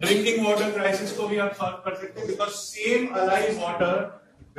[0.00, 3.94] drinking water crisis को भी आप सॉल्व कर सकते हैं because same alive water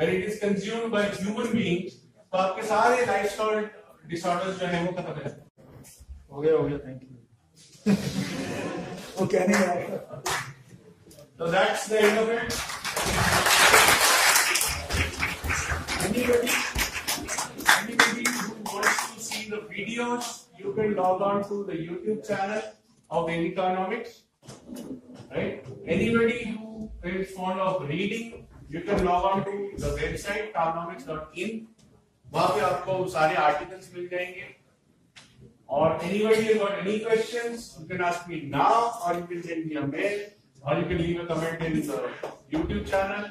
[0.00, 1.94] when it is consumed by human beings
[2.32, 3.68] तो आपके सारे लाइफस्टाइल
[4.06, 5.40] डिसऑर्डर्स जो है वो खत्म हो जाते
[6.32, 7.94] हो। गया हो गया थैंक यू
[9.20, 9.54] वो कहने
[11.38, 13.49] So that's the end of it.
[16.20, 16.50] Anybody,
[17.80, 22.60] anybody who wants to see the videos, you can log on to the YouTube channel
[23.10, 24.24] of Economics.
[25.30, 25.64] Right?
[25.86, 31.66] Anybody who is fond of reading, you can log on to the website economics.in.
[32.34, 34.46] वहाँ पे आपको सारे articles मिल जाएँगे
[35.70, 39.66] और anybody has got any questions, you can ask me now, or you can send
[39.66, 40.20] me a mail,
[40.66, 42.10] or you can leave a comment in the
[42.52, 43.30] YouTube channel,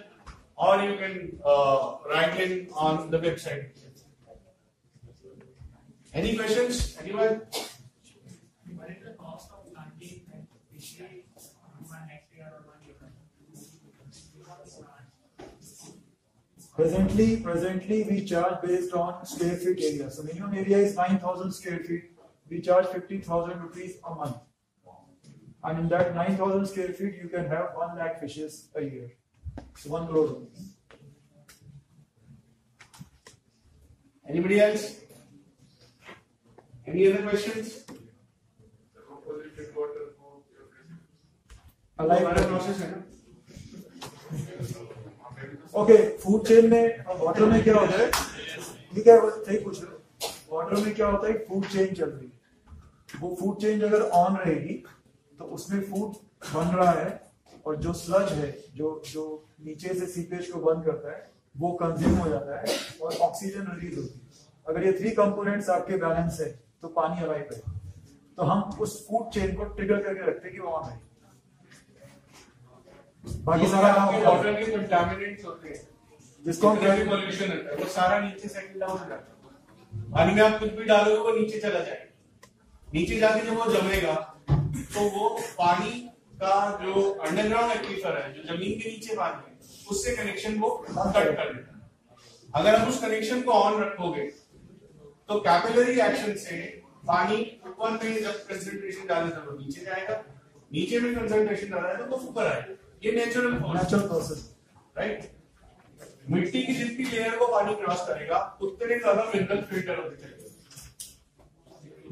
[0.59, 3.69] or you can uh, write in on the website.
[6.13, 6.97] Any questions?
[7.01, 7.41] Anyone?
[8.75, 9.69] What is the cost of?
[16.79, 20.09] Presently, presently we charge based on square feet area.
[20.09, 22.05] So minimum area is 9,000 square feet.
[22.49, 24.37] We charge 50,000 rupees a month.
[25.61, 29.11] And in that 9,000 square feet, you can have 1 lakh fishes a year.
[29.85, 30.73] 1 crore rupees.
[34.25, 34.95] Anybody else?
[36.87, 37.85] Any other questions?
[41.99, 42.99] हमारा process है ना?
[45.77, 48.09] Okay food chain में water में क्या होता है
[48.93, 52.27] ठीक है सही पूछ रहे हो वाटर में क्या होता है फ़ूड चेन चल रही
[52.27, 54.73] है वो फ़ूड चेन अगर ऑन रहेगी
[55.39, 56.15] तो उसमें फ़ूड
[56.53, 57.09] बन रहा है
[57.65, 59.23] और जो स्लज है जो जो
[59.61, 63.99] नीचे से सीपेज को बंद करता है वो कंज्यूम हो जाता है और ऑक्सीजन रिलीज़
[63.99, 64.27] होती है।
[64.65, 66.49] अगर ये थ्री कंपोनेंट्स आपके बैलेंस है
[66.81, 67.59] तो पानी अलाइव है।
[68.37, 70.97] तो हम उस फ़ूड चेन को ट्रिगर करके रखते हैं कि वो ऑन है
[73.43, 75.87] बाकी सारा काम है। वाटर के कंटामिनेंट्स होते हैं।
[76.45, 80.11] जिसको हम जितना भी pollution होता है वो सारा नीचे सेटल डाउन हो जाता है।
[80.11, 82.05] पानी में आप कुछ भी डालोगे वो नीचे चला जाएगा।
[82.87, 84.13] नीचे जाके जब वो जमेगा
[84.49, 85.91] तो वो पानी
[86.41, 89.57] का जो अंडरग्राउंड एक्वीफर है जो ज़मीन के नीचे पानी है
[89.91, 91.57] उससे कनेक्शन वो कट कर देता है।
[92.49, 94.23] अगर आप उस कनेक्शन को ऑन रखोगे
[95.29, 96.57] तो कैपिलरी एक्शन से
[97.07, 97.35] पानी
[97.67, 100.23] ऊपर में जब कंसंट्रेशन ज़्यादा है तो नीचे जाएगा
[100.71, 104.41] नीचे में कंसंट्रेशन ज़्यादा है तो ऊपर आएगा। ये नेचुरल नेचुरल प्रोसेस
[104.97, 105.31] राइट
[106.29, 110.47] मिट्टी की जितनी लेयर को पानी क्रॉस करेगा उतने ज़्यादा मिनरल फ़िल्टर होते चलेंगे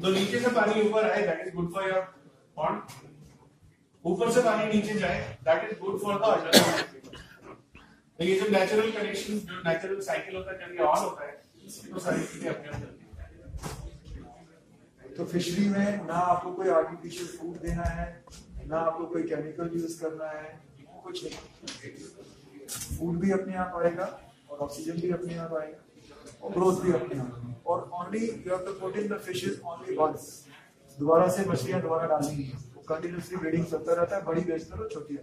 [0.02, 2.00] तो नीचे से पानी ऊपर आए that is good for your
[2.56, 3.06] pond
[4.04, 6.24] ऊपर से पानी नीचे जाए that is good for the
[8.18, 11.32] ये जो नेचुरल कनेक्शन जो नेचुरल साइकिल होता है, जब ये ऑन होता है
[11.90, 13.06] तो सारी चीज़ें अपने आप चलती
[15.16, 18.06] तो फिशरी में ना आपको कोई आर्टिफिशियल फ़ूड देना है,
[18.66, 20.48] ना आपको कोई केमिकल यूज़ करना है,
[21.04, 21.36] कुछ नहीं।
[22.98, 24.06] फ़ूड भी अपने आप आएगा
[24.50, 25.80] और ऑक्सीजन भी अपने आप आएगा
[26.42, 29.96] और ग्रोथ भी अपने आप और only you have to put in the fishes only
[29.96, 30.22] once
[30.98, 32.56] दोबारा से मछलियाँ दोबारा डालनी है।
[32.88, 35.18] कंटिन्यूसली ब्रीडिंग चलता रहता है, बड़ी बेचते रहो, छोटी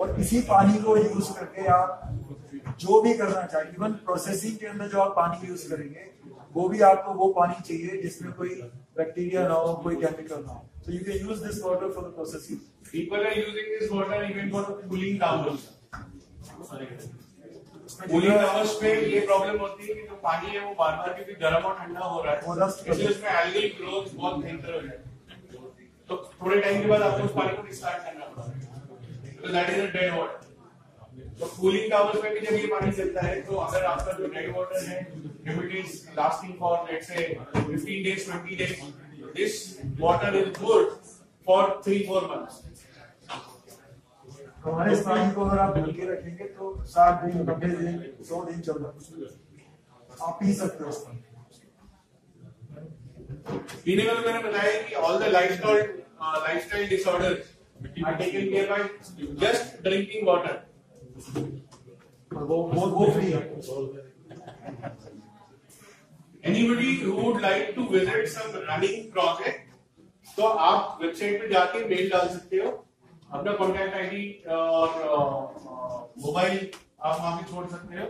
[0.00, 1.90] और इसी पानी को यूज़ करके आप
[2.80, 6.04] जो भी करना चाहिए इवन प्रोसेसिंग के अंदर जो आप पानी यूज़ करेंगे,
[6.54, 8.54] वो भी आपको वो पानी चाहिए जिसमें कोई
[8.96, 12.12] बैक्टीरिया ना हो, कोई केमिकल ना हो। So you can use this water for the
[12.18, 12.60] processing.
[12.90, 15.66] People are using this water even for cooling towels.
[16.60, 17.27] उसमें
[17.88, 21.34] कूलिंग टावर्स पे ये प्रॉब्लम होती है कि जो पानी है वो बार बार क्योंकि
[21.42, 22.40] गर्म और ठंडा हो रहा है।
[22.90, 25.06] इसलिए उसमें एल्गल ग्रोथ बहुत भयंकर हो जाती है।
[26.08, 28.76] तो थोड़े टाइम के बाद आपको उस पानी को डिस्कार्ड करना पड़ेगा
[29.40, 30.46] तो that is a dead water
[31.40, 34.56] तो कूलिंग टावर्स में भी जब ये पानी चलता है तो अगर आपका जो डेड
[34.56, 35.00] वाटर है
[35.48, 37.22] if it is lasting for let's say
[37.58, 38.80] 15 days 20 days
[39.36, 39.54] this
[40.00, 40.88] water is good
[41.46, 42.56] for 3 4 months.
[44.64, 48.60] हमारे इस पानी को अगर आप के रखेंगे तो सात दिन नब्बे दिन सौ दिन
[48.60, 48.90] चल रहा
[50.26, 51.10] आप पी सकते हो उसको
[53.84, 55.82] पीने में मैंने बताया कि all the lifestyle
[56.46, 57.38] lifestyle disorders
[58.06, 58.82] are taken care by
[59.44, 60.54] just drinking water
[62.32, 63.40] वो वो वो फ्री है।
[66.48, 69.58] Anybody who would like to visit some running project
[70.36, 72.70] तो आप वेबसाइट पे जाके मेल डाल सकते हो।
[73.32, 74.88] अपना कॉन्टैक्ट आईडी और
[76.26, 78.06] मोबाइल आप वहाँ पे छोड़ सकते हो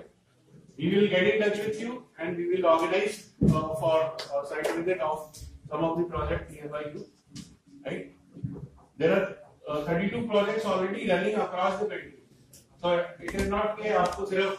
[0.78, 3.14] we will get in touch with you and we will organize
[3.44, 3.94] uh, for
[4.32, 5.38] uh, site visit of
[5.70, 7.00] some of the project nearby you
[7.86, 8.14] right
[8.96, 9.24] there are
[9.68, 12.22] uh, 32 projects already running across the country
[12.82, 14.54] so it is not कि आपको सिर्फ़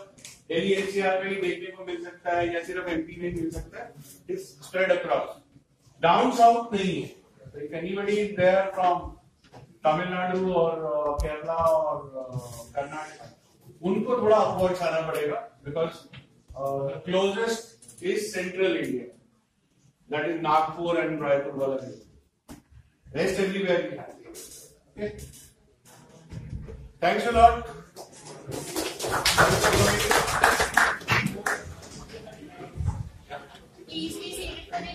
[0.49, 3.49] Delhi NCR में ही देखने को मिल सकता है या सिर्फ़ एमपी में ही मिल
[3.51, 3.93] सकता है
[4.29, 5.41] it's spread across
[6.01, 7.07] down south नहीं है
[7.53, 9.11] तो if anybody is there from
[9.83, 11.97] Tamil Nadu और केरला और
[12.75, 15.35] कर्नाटक। उनको थोड़ा अपवर्ड आना पड़ेगा
[15.65, 15.93] because
[17.05, 19.05] closest is central India
[20.09, 21.75] that is Nagpur and Raipur वाला
[23.15, 23.81] rest everywhere
[24.97, 25.09] we
[27.03, 27.77] thanks a lot
[33.87, 34.93] Please be seated for the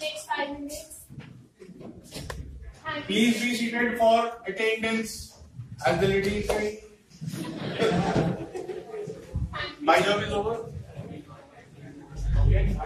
[0.00, 0.95] next five minutes.
[3.04, 5.38] Please be seated for attendance
[5.86, 6.78] as the lady saying.
[9.80, 10.72] My job is over.
[12.46, 12.76] Okay.